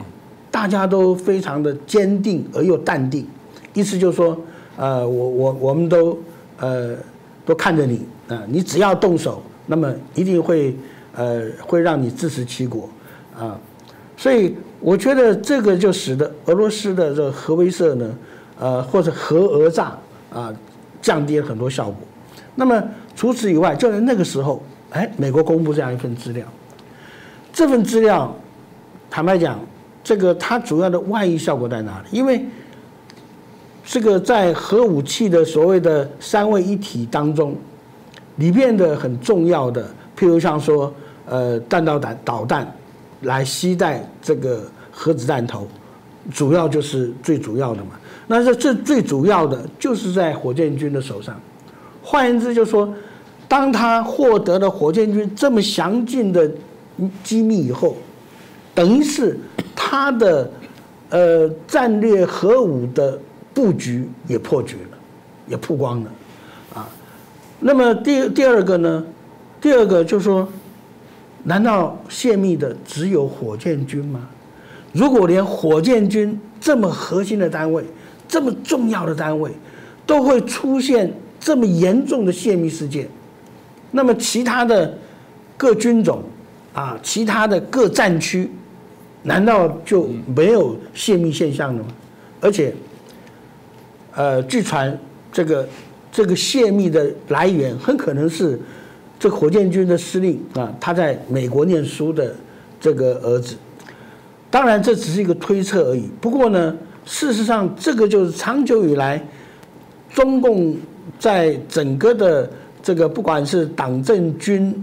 [0.49, 3.28] 大家都非常的坚定而又淡定，
[3.74, 4.38] 意思就是说，
[4.76, 6.18] 呃，我我我们都
[6.59, 6.95] 呃
[7.45, 10.76] 都看着你啊，你只要动手，那么一定会
[11.15, 12.89] 呃会让你自食其果
[13.38, 13.59] 啊，
[14.15, 18.18] 所以我觉得这个就使得俄罗斯的这个核威慑呢，
[18.59, 19.97] 呃或者核讹诈。
[20.30, 20.53] 啊，
[21.01, 21.95] 降低了很多效果。
[22.53, 22.84] 那么
[23.18, 24.61] 除此以外，就在那个时候，
[24.91, 26.45] 哎，美国公布这样一份资料。
[27.51, 28.32] 这份资料，
[29.09, 29.59] 坦白讲，
[30.03, 32.15] 这个它主要的外溢效果在哪里？
[32.15, 32.45] 因为
[33.84, 37.55] 这个在核武器的所谓的三位一体当中，
[38.36, 39.84] 里面的很重要的，
[40.15, 40.93] 譬如像说，
[41.26, 42.72] 呃，弹道弹导弹
[43.22, 44.61] 来携带这个
[44.91, 45.68] 核子弹头，
[46.32, 47.93] 主要就是最主要的嘛。
[48.28, 51.36] 那这这最主要的就是在火箭军的手上，
[52.03, 52.93] 换言之，就说，
[53.48, 56.50] 当他获得了火箭军这么详尽的
[57.24, 57.95] 机密以后，
[58.76, 59.39] 等于是
[59.76, 60.52] 他的
[61.10, 63.20] 呃战略核武的
[63.54, 64.98] 布局也破局了，
[65.48, 66.12] 也曝光了，
[66.76, 66.89] 啊，
[67.60, 69.06] 那么第第二个呢，
[69.62, 70.48] 第二个就是说，
[71.43, 74.28] 难道泄密的只有火箭军吗？
[74.91, 77.84] 如果连火箭军这么核心的单位，
[78.28, 79.52] 这么重要的单位，
[80.06, 83.08] 都会出现这么严重的泄密事件，
[83.98, 84.98] 那么其他的
[85.58, 86.24] 各军种
[86.74, 88.50] 啊，其他的各战区，
[89.24, 91.89] 难道就没有泄密现象了吗？
[92.39, 92.74] 而且，
[94.16, 94.98] 呃，据传
[95.32, 95.68] 这个
[96.12, 98.58] 这个泄密的来源很可能是
[99.20, 102.34] 这火箭军的司令啊，他在美国念书的
[102.80, 103.58] 这个儿子。
[104.50, 106.10] 当然，这只是一个推测而已。
[106.22, 106.74] 不过呢。
[107.10, 109.26] 事实上，这个就是长久以来
[110.10, 110.76] 中共
[111.18, 112.52] 在整个的
[112.88, 114.73] 这个不管是党政军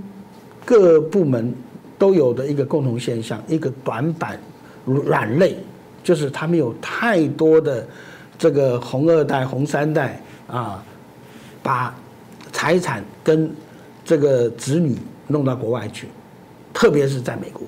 [0.62, 1.50] 各部门
[1.98, 4.38] 都有的一个共同现象，一个短板
[4.84, 5.56] 软肋，
[6.02, 7.88] 就是他们有太多的
[8.36, 10.84] 这个红二代、红三代啊，
[11.62, 11.94] 把
[12.52, 13.50] 财产跟
[14.04, 16.06] 这个子女弄到国外去，
[16.74, 17.62] 特别是在美国。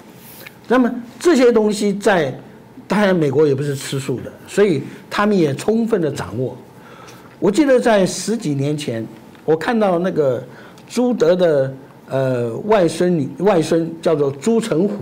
[0.68, 2.38] 那么这些东西在，
[2.86, 6.54] 当然美国也不是吃素的，所以他们也充分的掌握。
[7.40, 9.02] 我记得在十几年前，
[9.46, 10.42] 我看到那个
[10.86, 11.72] 朱德的
[12.10, 14.96] 呃外孙女外孙叫做朱成虎，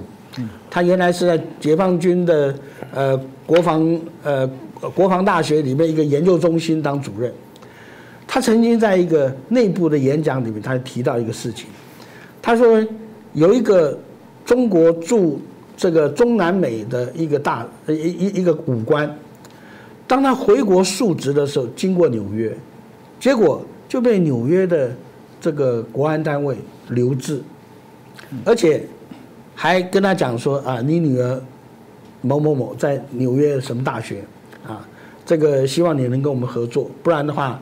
[0.70, 2.54] 他原来是在解放军的
[2.92, 4.48] 呃国防呃
[4.94, 7.32] 国防大学里面一个研究中心当主任。
[8.26, 11.66] 他曾经在一个内部的演讲里面，他提到一个事情，
[12.42, 12.84] 他说
[13.32, 13.96] 有一个
[14.44, 15.40] 中国驻
[15.76, 19.08] 这个中南美的一个大一一一个武官。
[20.06, 22.54] 当他回国述职的时候，经过纽约，
[23.20, 23.62] 结果
[23.94, 24.90] 就被纽约的
[25.40, 26.56] 这个国安单位
[26.88, 27.40] 留置，
[28.44, 28.84] 而且
[29.54, 31.40] 还跟他讲说啊，你女儿
[32.20, 34.24] 某某某在纽约什么大学
[34.66, 34.84] 啊，
[35.24, 37.60] 这个希望你能跟我们合作，不然的话，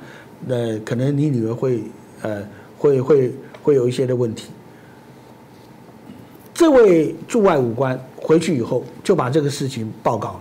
[0.49, 1.83] 呃，可能你女儿会
[2.23, 2.43] 呃
[2.79, 4.49] 会会会有一些的问题。
[6.55, 10.41] 这位驻外武官回去以后就把这个事情报告了。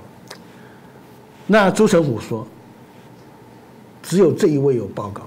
[1.48, 2.48] 那朱成虎说
[4.02, 5.24] ：“只有这一位有报告，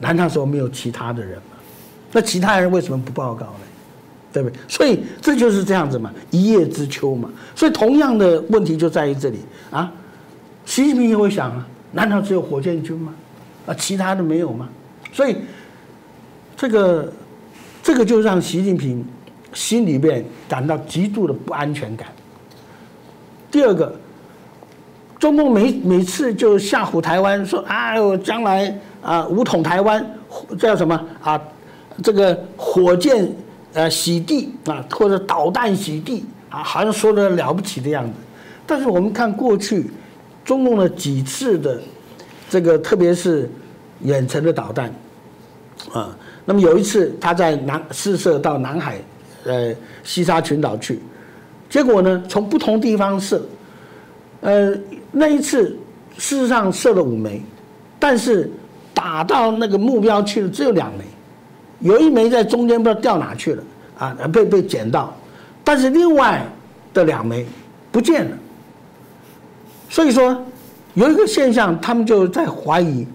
[0.00, 1.56] 难道说没有其他的人吗？
[2.12, 3.60] 那其他人为什么不报告呢？
[4.32, 4.58] 对不对？
[4.68, 7.30] 所以这就是这样子嘛，一叶知秋嘛。
[7.54, 9.38] 所以同样的问题就在于这里
[9.70, 9.90] 啊。
[10.64, 13.14] 习近平也会想啊，难道只有火箭军吗？
[13.66, 14.68] 啊，其他的没有吗？
[15.12, 15.36] 所以
[16.56, 17.12] 这个
[17.82, 19.04] 这个就让习近平
[19.52, 22.08] 心里面感到极度的不安全感。
[23.50, 23.94] 第二个。”
[25.18, 30.04] 中共每每次就吓唬台湾，说：“哎呦，将来啊，武统台湾，
[30.58, 31.40] 叫什么啊？
[32.02, 33.32] 这个火箭
[33.72, 38.12] 呃洗地啊，或者导弹洗地啊，好像说的了不起的样子。
[38.66, 39.88] 但是我们看过去
[40.44, 41.80] 中共的几次的
[42.50, 43.48] 这个，特别是
[44.00, 44.92] 远程的导弹
[45.92, 48.98] 啊，那么有一次他在南试射到南海
[49.44, 51.00] 呃西沙群岛去，
[51.70, 53.40] 结果呢，从不同地方射，
[54.40, 54.76] 呃。
[55.18, 55.74] 那一次，
[56.18, 57.40] 事实上射了五枚，
[57.98, 58.50] 但是
[58.96, 61.04] 打到那个目标去的只有两枚，
[61.80, 63.62] 有一枚在中间不知道掉哪去了
[63.98, 65.14] 啊，被被捡到，
[65.62, 66.42] 但是另外
[66.94, 67.44] 的两枚
[67.92, 68.36] 不见了。
[69.90, 70.42] 所以说
[70.94, 73.06] 有一个现象，他们就在怀疑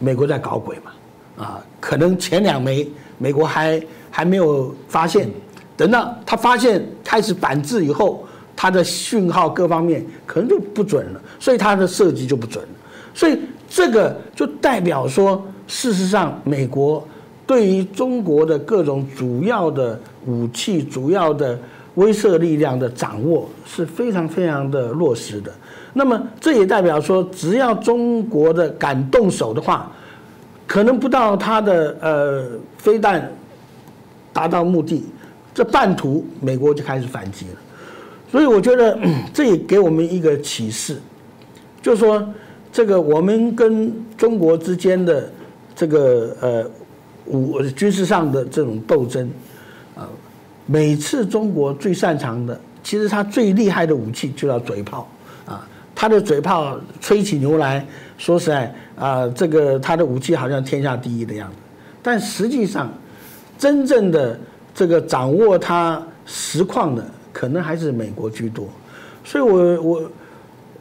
[0.00, 3.80] 美国在搞鬼嘛，啊，可能前两枚美国还
[4.10, 5.30] 还没有发现，
[5.76, 8.26] 等到他发现开始反制以后。
[8.62, 12.70] 它的讯号各方面可能就不准了，所以它的设计就不准了。
[13.14, 13.40] 所以
[13.70, 17.06] 这个就代表说，事实上，美国
[17.46, 21.56] 对于中国的各种主要的武器、主要的
[21.94, 25.52] 威慑力量的掌握是非常非常的落实的。
[25.92, 29.90] 那么这也代表说，只要中国的敢动手的话，
[30.66, 33.32] 可能不到他的呃飞弹
[34.32, 35.04] 达到目的，
[35.54, 37.56] 这半途美国就开始反击了。
[38.30, 38.98] 所以我觉得
[39.32, 41.00] 这也给我们一个启示，
[41.82, 42.24] 就是说，
[42.72, 45.30] 这个我们跟中国之间的
[45.74, 46.70] 这个呃
[47.26, 49.28] 武军事上的这种斗争，
[49.96, 50.08] 啊，
[50.66, 55.08] 每次中国最擅长的，其实他最厉害的武器就叫嘴炮，
[55.46, 57.86] 啊，他的嘴炮吹起牛来，
[58.18, 61.56] 说实在啊，这个他的武器好像天下第一的样子，
[62.02, 62.92] 但实际上，
[63.58, 64.38] 真正的
[64.74, 67.04] 这个掌握它实况的。
[67.32, 68.66] 可能还是美国居多，
[69.24, 70.10] 所以我我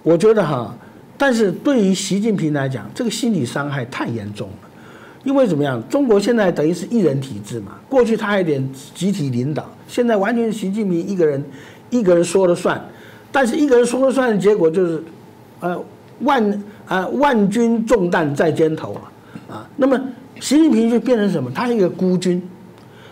[0.01, 0.75] 我觉得哈，
[1.19, 4.69] 但是对于习近平来讲，这个心理伤害太严重了，
[5.23, 5.83] 因为怎么样？
[5.87, 11.43] 中国现在等于是一人体制嘛，过去他还有点集体领导，现在完全是习近平一个人
[11.91, 12.83] 一个人说了算，
[13.31, 15.03] 但是一个人说了算的结果就是，
[15.59, 15.79] 呃
[16.21, 19.11] 万啊万军重担在肩头啊
[19.55, 19.99] 啊，那么
[20.39, 21.51] 习近平就变成什么？
[21.53, 22.41] 他是一个孤军，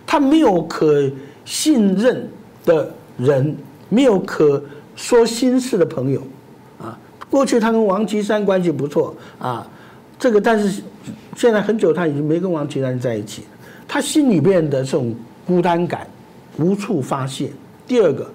[0.06, 1.08] 他没有可
[1.44, 2.28] 信任
[2.64, 2.92] 的。
[3.18, 3.52] 人
[3.88, 4.62] 没有可
[4.94, 6.22] 说心事的朋友，
[7.30, 9.66] 过去他跟王岐山关系不错啊，
[10.18, 10.82] 这个但是
[11.36, 13.44] 现在很久他已经没跟王岐山在一起，
[13.86, 15.14] 他心里面的这种
[15.46, 16.06] 孤单感
[16.58, 17.50] 无处发泄。
[17.86, 18.30] 第二个，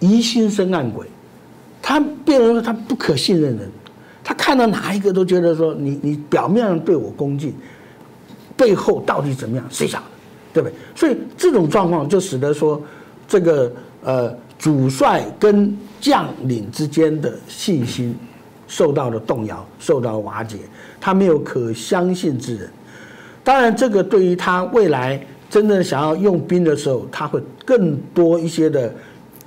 [0.00, 1.06] 疑心生暗鬼，
[1.82, 3.70] 他变成说他不可信任人，
[4.22, 7.54] 他看到哪一个都觉得说你你表面上对我恭敬，
[8.56, 10.04] 背后到底怎么样谁晓得，
[10.54, 10.74] 对不对？
[10.94, 12.80] 所以这种状况就使得说
[13.26, 13.72] 这个。
[14.06, 15.74] 呃，主帅跟
[16.04, 18.14] 将领之间的信心
[18.68, 20.58] 受到了动摇，受到瓦解，
[21.00, 22.68] 他没有可相信之人。
[23.42, 28.94] 当然，这个对于他未来真正想要用兵的时候，他会更多一些的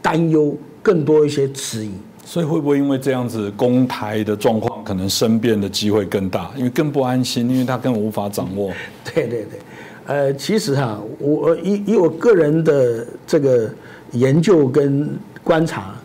[0.02, 1.92] 担忧，更多一些迟疑。
[2.26, 6.50] 所以会不会因为这样子，攻台的状况可能生变的机会更大？
[6.58, 8.74] 因为更不安心，因为他更无法掌握。
[9.14, 9.60] 对对对，
[10.08, 13.70] 呃，其实哈，我以以我个人的这个
[14.14, 15.08] 研究跟
[15.44, 15.96] 观察，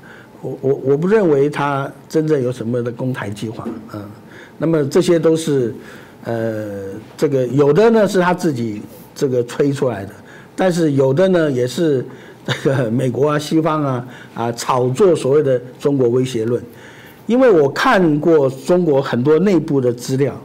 [0.42, 4.04] 我我我不认为他真正有什么的攻台计划，嗯，
[4.58, 5.74] 那么这些都是，
[6.24, 8.82] 呃，这个有的呢是他自己
[9.14, 10.12] 这个吹出来的，
[10.54, 12.04] 但是有的呢也是。
[12.44, 16.60] 这个美国啊、西方啊啊炒作所谓的中国威胁论，
[17.28, 20.36] 因为我看过中国很多内部的资料，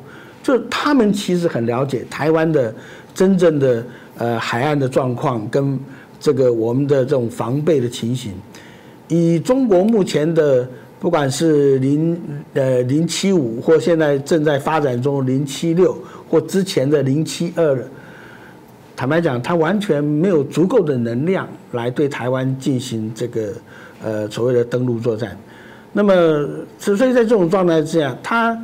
[0.44, 2.72] 就他们其实很了解台湾的
[3.16, 3.84] 真正的
[4.16, 5.80] 呃海岸的状况跟
[6.20, 8.32] 这个我们的这种防备的情形。
[9.08, 10.68] 以中国目前的
[11.00, 12.20] 不管是零
[12.54, 15.98] 呃零七五或现在正在发展中零七六
[16.30, 17.78] 或之前的零七二。
[18.96, 23.54] 坦白讲，他完全没有足够的能量来对台湾进行这个
[24.04, 25.38] 呃所谓的登陆作战。
[25.94, 26.14] 那么，
[26.80, 28.60] 所以在这种状态之下，他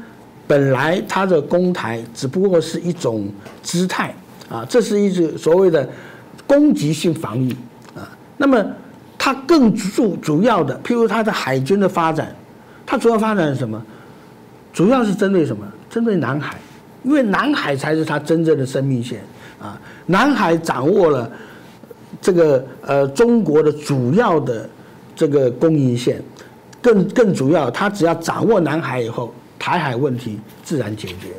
[0.47, 3.31] 本来他的攻台只不过是一种
[3.61, 4.11] 姿态
[4.49, 5.87] 啊，这是一种所谓的
[6.47, 7.51] 攻击性防御
[7.95, 8.09] 啊。
[8.35, 8.65] 那么，
[9.23, 12.35] 他更主主要的，譬如他的海军的发展，
[12.85, 13.81] 它主要发展什么？
[14.73, 15.65] 主要是针对什么？
[15.89, 16.57] 针对南海，
[17.03, 19.21] 因为南海才是它真正的生命线。
[19.61, 21.31] 啊，南海掌握了
[22.19, 24.69] 这个呃中国的主要的
[25.15, 26.21] 这个供应线，
[26.81, 31.29] 更更主要，他只要掌握南海以后，台海问题自然解决。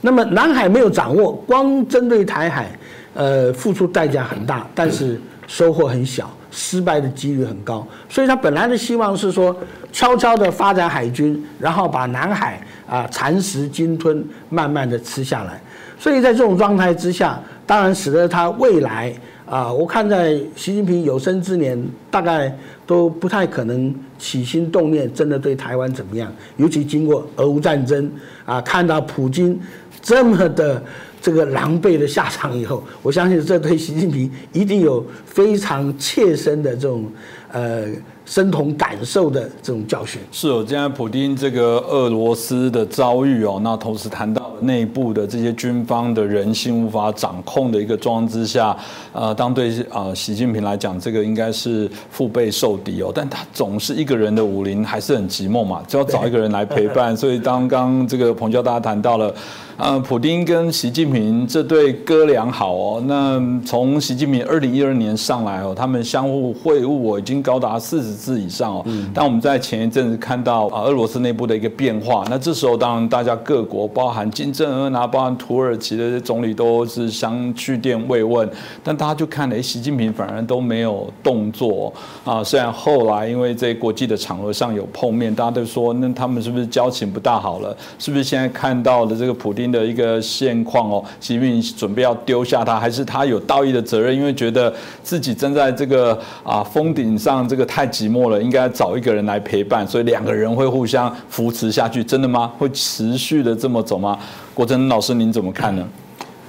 [0.00, 2.78] 那么南海没有掌握，光针对台海，
[3.14, 7.86] 呃，付出代价很大，但是收获很小，失败的几率很高。
[8.08, 9.54] 所以他本来的希望是说，
[9.92, 15.60] 悄悄的发展海军，然后把南海啊蚕食鲸吞，慢慢的吃下来。
[15.98, 17.38] 所以在这种状态之下。
[17.66, 19.10] 当然，使得他未来
[19.46, 22.54] 啊，我看在习近平有生之年，大概
[22.86, 26.30] 都不太可能起心动念真的对台湾怎么样。
[26.58, 28.12] 尤其经过俄乌战争
[28.44, 29.58] 啊，看到普京
[30.04, 30.80] 这么的
[31.20, 37.10] 这个狼狈的下场以后， 我相信这对习近平一定有非常切身的这种
[37.50, 37.86] 呃。
[38.26, 48.74] 身同感受的这种教训是哦，现在普京这个俄罗斯的遭遇哦，那同时谈到内部的这些军方的人心无法掌控的一个状况之下，
[49.12, 59.34] 呃，当对啊习近平来讲，这个应该是腹背受敌哦， 但他总是一个人的武林还是很寂寞嘛，就要找一个人来陪伴，所以刚刚这个彭教大家谈到了。
[59.76, 63.02] 呃，普丁跟习近平这对哥俩好哦。
[63.08, 68.86] 那从习近平二零一二年上来哦，他们相互会晤哦，已经高达四十次以上哦。
[69.12, 72.24] 但我们在前一阵子看到啊，俄罗斯内部的一个变化。
[72.30, 78.48] 那这时候当然大家各国，包含金正恩啊，包含土耳其的总理都是相去电慰问。
[78.84, 81.92] 但大家就看，哎，习近平反而都没有动作
[82.24, 82.44] 啊。
[82.44, 87.76] 虽然后来因为在国际的场合上有碰面，大家都说，那他们是不是交情不大好了？
[87.98, 94.14] 是不是现在看到的这个普的一个现况哦，习近平准备要丢下他，还是他有道义的责任？
[94.14, 102.52] 因为觉得自己站在这个啊峰顶上，这个太寂寞了，应该找一个人来陪伴，所以两个人会互相扶持下去，真的吗？
[102.58, 104.18] 会持续的这么走吗？
[104.52, 105.88] 国珍老师，您怎么看呢？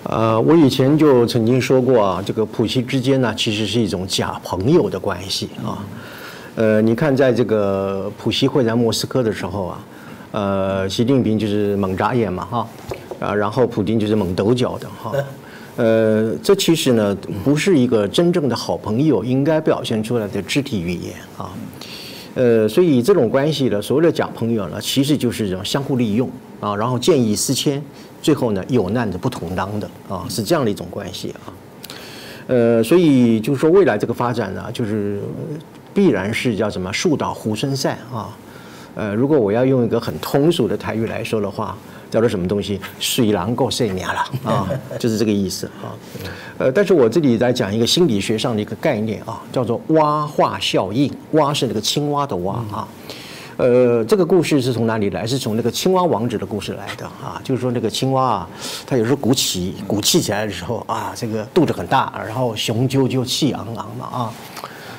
[0.03, 5.82] 呃，我以前就曾经说过啊，这个普希之间呢，其实是一种假朋友的关系啊。
[6.55, 9.80] 呃，你看，在这个普希会在莫斯科的时候啊，
[10.32, 12.68] 呃，习近平就是猛眨眼嘛，哈。
[13.20, 15.13] 啊然后普京就是猛抖脚的哈，
[15.78, 21.51] 呃，这其实呢不是一个真正的好朋友应该表现出来的肢体语言啊，
[22.34, 27.82] 呃，所以这种关系呢，所谓的假朋友呢，其实就是这种相互利用啊，然后见异思迁，
[28.22, 31.51] 最后呢有难的不同当的啊，是这样的一种关系啊，
[32.47, 35.20] 呃，所以就是说未来这个发展呢，就是
[35.93, 38.30] 必然是叫什么树倒猢狲散啊，
[38.95, 41.78] 呃，如果我要用一个很通俗的台语来说的话。
[42.16, 42.80] 叫做什么东西？
[42.97, 45.91] 水狼够睡眠了啊， 就是这个意思啊。
[46.57, 51.13] 呃，但是我这里来讲一个心理学上的一个概念啊，叫做蛙化效应。
[51.32, 52.88] 蛙是那个青蛙的蛙啊。
[53.57, 55.28] 呃，这个故事是从哪里来？
[55.28, 57.41] 是从那个青蛙王子的故事来的啊。
[57.43, 58.49] 就是说那个青蛙啊，
[58.88, 64.32] 它有时候鼓起鼓气起来的时候啊，这个肚子很大，然后雄赳赳气昂昂嘛啊。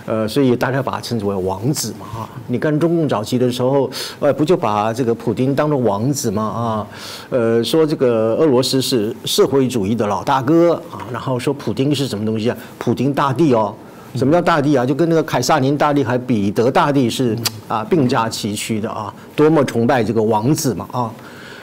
[0.06, 3.90] 呃，所以大家把它称之为王子嘛，哈，你看中共早期的时候，
[4.20, 6.86] 呃，不就把这个普京当做王子嘛，啊，
[7.30, 12.56] 呃，说这个俄罗斯是社会主义的老大哥啊，然后说普京是什么东西啊？
[12.78, 13.74] 普京大帝哦，
[14.14, 14.86] 什么叫大帝啊？
[14.86, 17.36] 就跟那个凯撒宁大帝还彼得大帝是
[17.66, 21.10] 啊并驾齐驱的啊，多么崇拜这个王子嘛啊！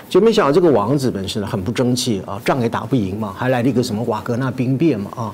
[0.09, 5.33] 就没想到这个王子本身呢很不争气啊，仗也打不赢嘛，还来了一个什么瓦格纳兵变嘛啊，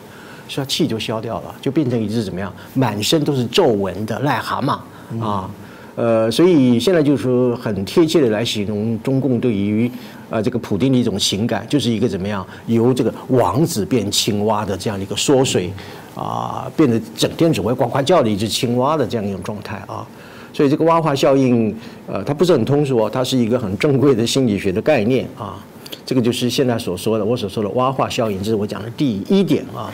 [0.50, 5.50] 所以他气就消掉了，就变成一只怎么样，满身都是皱纹的癞蛤蟆啊。
[5.96, 9.92] 呃，所以现在就是说很贴切的来形容中共对于
[10.30, 15.70] 呃这个普丁的一种情感，就是一个怎么样由这个王子变青蛙的这样的一个缩水
[16.16, 20.08] 啊，变得整天只会呱呱叫的一只青蛙的这样一种状态啊。
[20.54, 21.76] 所以这个蛙化效应，
[22.08, 25.64] 呃，它不是很通俗哦，它是一个很正规的心理学的概念啊。
[26.06, 29.92] 这个就是现在所说的我所说的蛙化效应，这是我讲的第一点啊。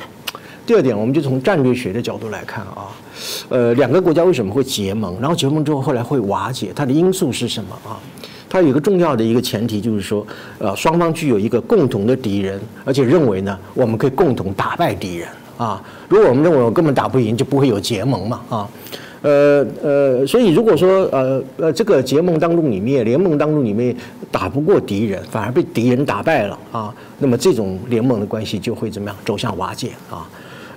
[0.65, 2.89] 第二点，我们就从战略学的角度来看啊，
[3.49, 5.15] 呃，两个国家为什么会结盟？
[5.21, 7.99] 然后结盟之后后来会瓦解，它的因素是什么啊？
[8.49, 10.25] 它有一个重要的一个前提，就是说，
[10.57, 15.81] 呃，双方具有一个共同的敌人，而且认为呢，我们可以共同打败敌人啊。
[16.09, 18.69] 如果我们认为我根本打不赢，就不会有结盟嘛啊。
[19.21, 23.95] 呃呃，所以如果说呃呃这个结盟当中里面，联盟当中里面
[24.31, 30.27] 打不过敌人，反而被敌人打败了啊，那么这种联盟的关系就会怎么样走向瓦解啊？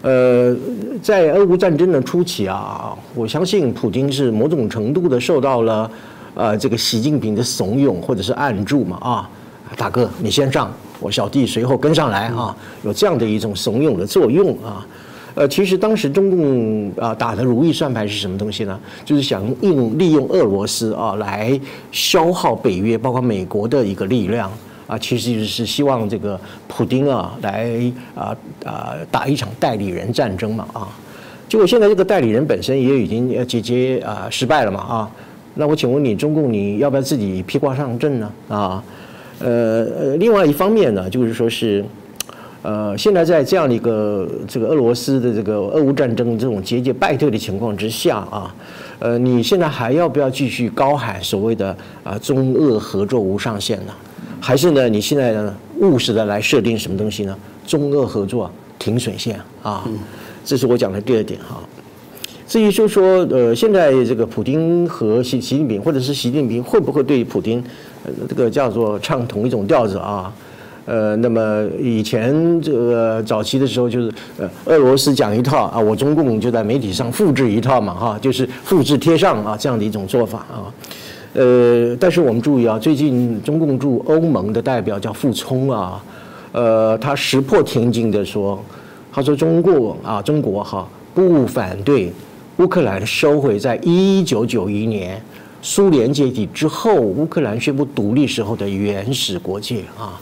[0.01, 0.57] 呃，
[1.03, 5.90] 在俄乌战争的初期啊，我相信普京是某种程度的受到了
[6.34, 9.30] 呃这个习近平的怂恿或者是暗助嘛啊，
[9.76, 14.86] 大哥你先上，我小弟随后跟上来啊，有这样的一种怂恿的作用啊。
[15.34, 18.78] 呃，其实当时中共啊打的如意算盘是什么东西呢？
[19.05, 21.61] 就是想用利用俄罗斯啊来
[21.92, 24.51] 消耗北约，包括美国的一个力量。
[24.89, 28.34] 啊，其实就是希望这个普京啊来啊
[28.64, 30.89] 啊打一场代理人战争嘛啊，
[31.47, 35.11] 结果现在这个代理人本身也已经呃节节啊失败了嘛啊，
[35.57, 38.82] 那我请问你，中共你要不要自己披挂上阵呢啊？
[39.41, 41.84] 呃呃，另外一方面呢，就是说是
[42.62, 48.55] 呃现在在这样的一个这个俄罗斯的这个俄乌战争这种节节败退的情况之下啊，
[48.99, 53.93] 呃，你现在还要不要继续高喊所谓的啊中俄合作无上限呢？
[54.41, 54.89] 还是呢？
[54.89, 57.36] 你现在呢务实的来设定什么东西呢？
[57.66, 59.86] 中俄合作停损线啊，
[60.45, 61.61] 这是我讲的第二点哈。
[62.47, 67.62] 至于就说呃，现在这个普京和习习近平，或者是习近平会不会对普京
[68.05, 70.32] 呃这个叫做唱同一种调子啊？
[70.86, 80.72] 呃，那么以前这个早期的时候就是呃，俄罗斯讲一套啊，我中共就在媒体上复制一套嘛哈，就是复制贴上啊这样的一种做法啊。
[81.34, 86.02] 呃，但是我们注意啊，最近中共驻欧盟的代表叫傅聪啊，
[86.52, 88.58] 呃，他石破天惊的说，
[89.12, 92.10] 他说中国啊，中国哈不反对
[92.56, 95.22] 乌克兰收回在一九九一年
[95.60, 100.18] 苏联解体之后乌克兰宣布独立时候的原始国界啊，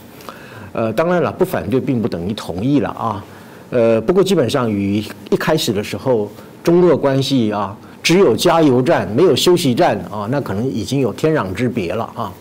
[0.73, 3.25] 呃，当然了，不反对并不等于同意了啊，
[3.69, 5.01] 呃，不过基本上与
[5.31, 6.29] 一开始的时候
[6.61, 7.75] 中俄关系啊。
[8.07, 12.31] 只有加油站没有休息站啊，那可能已经有天壤之别了啊。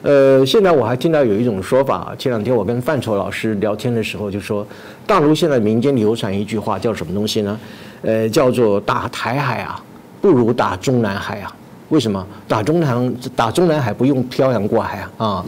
[0.00, 4.66] 呃，现在我还听到有一种说法，前两天我跟范畴老师聊天的时候就说，
[5.06, 7.60] 大陆现在民间流传一句话叫什么东西呢？
[8.00, 9.78] 呃，叫做打台海啊，
[10.22, 11.54] 不如打中南海啊。
[11.90, 12.26] 为什么？
[12.48, 15.44] 打中南打中南海不用漂洋过海啊啊。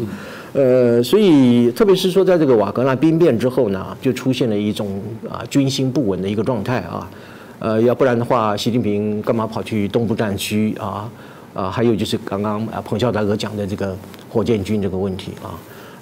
[0.52, 5.00] 呃，所以特别是说在这个瓦格纳兵变之后呢，就出现了一种
[5.30, 7.09] 啊军心不稳的一个状态啊。
[7.59, 11.11] 呃，要不然的话，习近平干嘛跑去东部战区啊？
[11.54, 13.96] 啊，还有就是刚刚啊彭笑大哥讲的这个
[14.28, 15.57] 火箭军这个问题啊。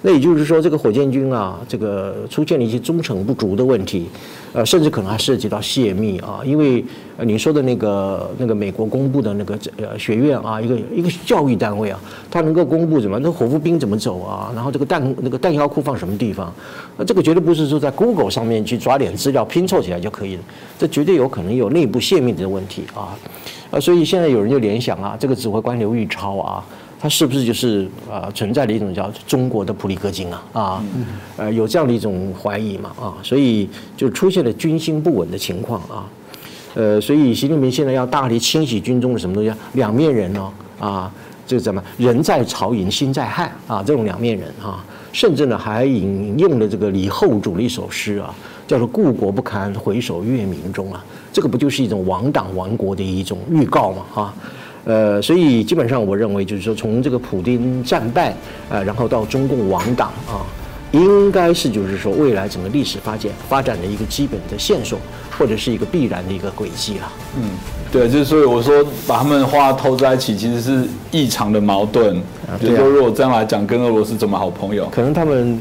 [0.06, 4.06] 那也就是说，这个火箭军啊，这个出现了一些忠诚不足的问题，
[4.52, 6.42] 呃，甚至可能还涉及到泄密啊。
[6.44, 6.84] 因为，
[7.22, 11.98] 你说的那个那个美国公布的那个呃学院啊，一个一个教育单位啊，
[12.30, 13.18] 它能够公布什么？
[13.18, 14.52] 那火夫兵怎么走啊？
[14.54, 16.52] 然后这个弹那个弹药库放什么地方？
[16.98, 20.42] 那这个绝对不是说在 Google 上面去抓点资料拼凑起来就可以了，
[20.78, 23.16] 这绝对有可能有内部泄密的问题啊。
[23.70, 26.62] 啊，所以现在有人就联想啊，这个指挥官刘玉超啊。
[27.04, 30.84] 它是不是就是啊存在的一种叫中国的普里戈金啊啊，
[31.36, 36.08] 呃有这样的一种怀疑嘛啊，所以就出现了军心不稳的情况啊，
[36.72, 39.52] 呃，所以习近平现在要大力清洗军中的什么东西？
[39.74, 40.50] 两面人哦
[40.80, 41.12] 啊，
[41.46, 43.84] 这个怎么人在曹营心在汉啊？
[43.86, 44.82] 这种两面人啊，
[45.12, 48.34] 甚至呢还引用了这个李后主的一首诗啊，
[48.66, 54.34] 叫做“故国不堪回首月明中”啊，这个不就是一种亡党亡国的一种预告嘛啊？
[54.84, 58.34] 呃，所以基本上我认为就是说，从这个普丁战败，
[58.68, 60.44] 呃，然后到中共亡党啊，
[60.92, 64.98] 应该是就是说未来整个历史发展发展的一个基本的线索，
[65.38, 67.12] 或者是一个必然的一个轨迹了。
[67.36, 67.48] 嗯，
[67.90, 72.20] 对，就是所以我说把他们话偷在一起，其实是异常的矛盾。
[72.60, 74.86] 比如说，如果这样来讲，跟俄罗斯怎么好朋友？
[74.90, 75.58] 可能他们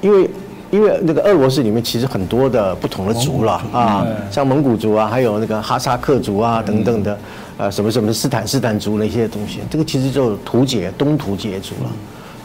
[0.00, 0.28] 因为
[0.72, 7.18] 因为那个俄罗斯里面其实很多的不同的族了啊，像蒙古族啊，还有那个哈萨克族啊等等的，
[7.58, 11.90] 呃，什么什么斯坦斯坦族那些东西，这个其实就图解东图解族了。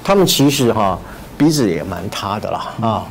[0.03, 0.99] 他们其实哈
[1.37, 3.07] 鼻子也蛮塌的啦啊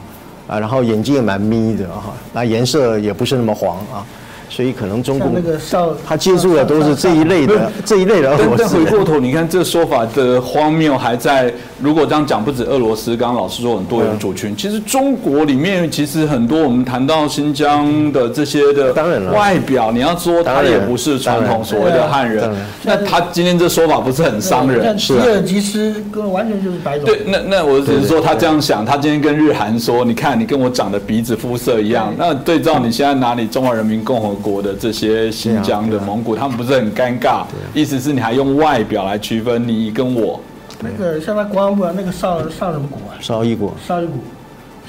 [0.46, 4.04] 啊，然后眼睛也蛮眯的哈，那颜色也不是那么黄啊。
[4.48, 8.84] 所以可能中共像那个少他接触的都是这一类的 这一类的俄但罗斯人。
[8.84, 11.52] 但回过头，你看这说法的荒谬还在。
[11.78, 16.56] 如果这样讲，不止俄罗斯，刚刚老师说很多元族群，其实中国里面其实很多。
[16.66, 22.50] 我们谈到新疆的这些的当然了外表，你要说他也不是传统所谓的汉人，
[22.82, 24.98] 那他今天这说法不是很伤人？
[24.98, 27.04] 是吉尔吉斯跟完全就是白种。
[27.04, 37.44] 对，那那我只是说他这样想，他今天跟日韩说，你看你跟我长的鼻子肤色一样，那对照你现在拿你中华人民共和国的这些新疆的蒙古，他们不是很尴尬？
[37.74, 40.40] 意思是你还用外表来区分你跟我？
[40.80, 43.16] 那个像他国防部啊，那个少少什么国啊？
[43.20, 44.16] 绍伊国，绍伊国，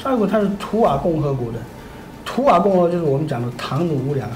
[0.04, 1.60] 绍伊国它是图瓦共和国的，
[2.26, 4.36] 图瓦共和国就是我们讲的唐努乌梁海，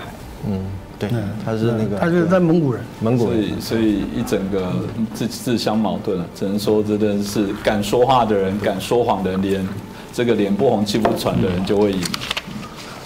[0.50, 0.64] 嗯，
[0.98, 1.10] 对，
[1.44, 2.82] 他是那个，他是在蒙古人。
[3.02, 4.72] 蒙古人所以，所以一整个
[5.14, 9.68] 自自相矛盾了，只能说真的是敢说话的人、敢说谎的人，连
[10.14, 12.02] 这个脸不红气不喘的人就会赢。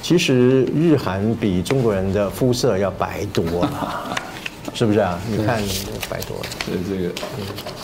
[0.06, 4.16] 其实日韩比中国人的肤色要白多了，
[4.72, 5.20] 是不是啊？
[5.28, 5.60] 你看
[6.08, 6.44] 白多了。
[6.64, 7.12] 所以这个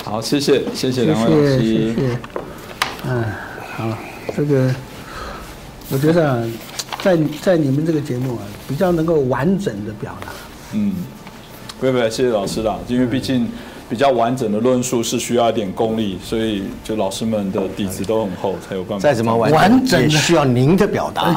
[0.04, 1.96] 好，谢谢谢谢谢两位老谢谢师。
[1.96, 2.20] 谢。
[3.08, 3.24] 嗯，
[3.76, 3.98] 好，
[4.38, 4.72] 这个
[5.90, 6.44] 我觉得啊，
[7.02, 10.28] 在在你们这个节目啊，比较能够完整的表达。
[10.74, 10.94] 嗯，
[11.80, 13.50] 不会不会，谢谢老师啦，因为毕竟
[13.92, 19.04] 比较完整的论述是需要一点功力，所以就老师们的底子都很厚，才有办法。
[19.04, 21.36] 再怎么完完整也需要您的表达。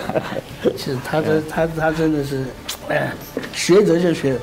[0.78, 2.46] 其实他的他他真的是，
[2.88, 3.12] 哎，
[3.52, 4.38] 学者就学，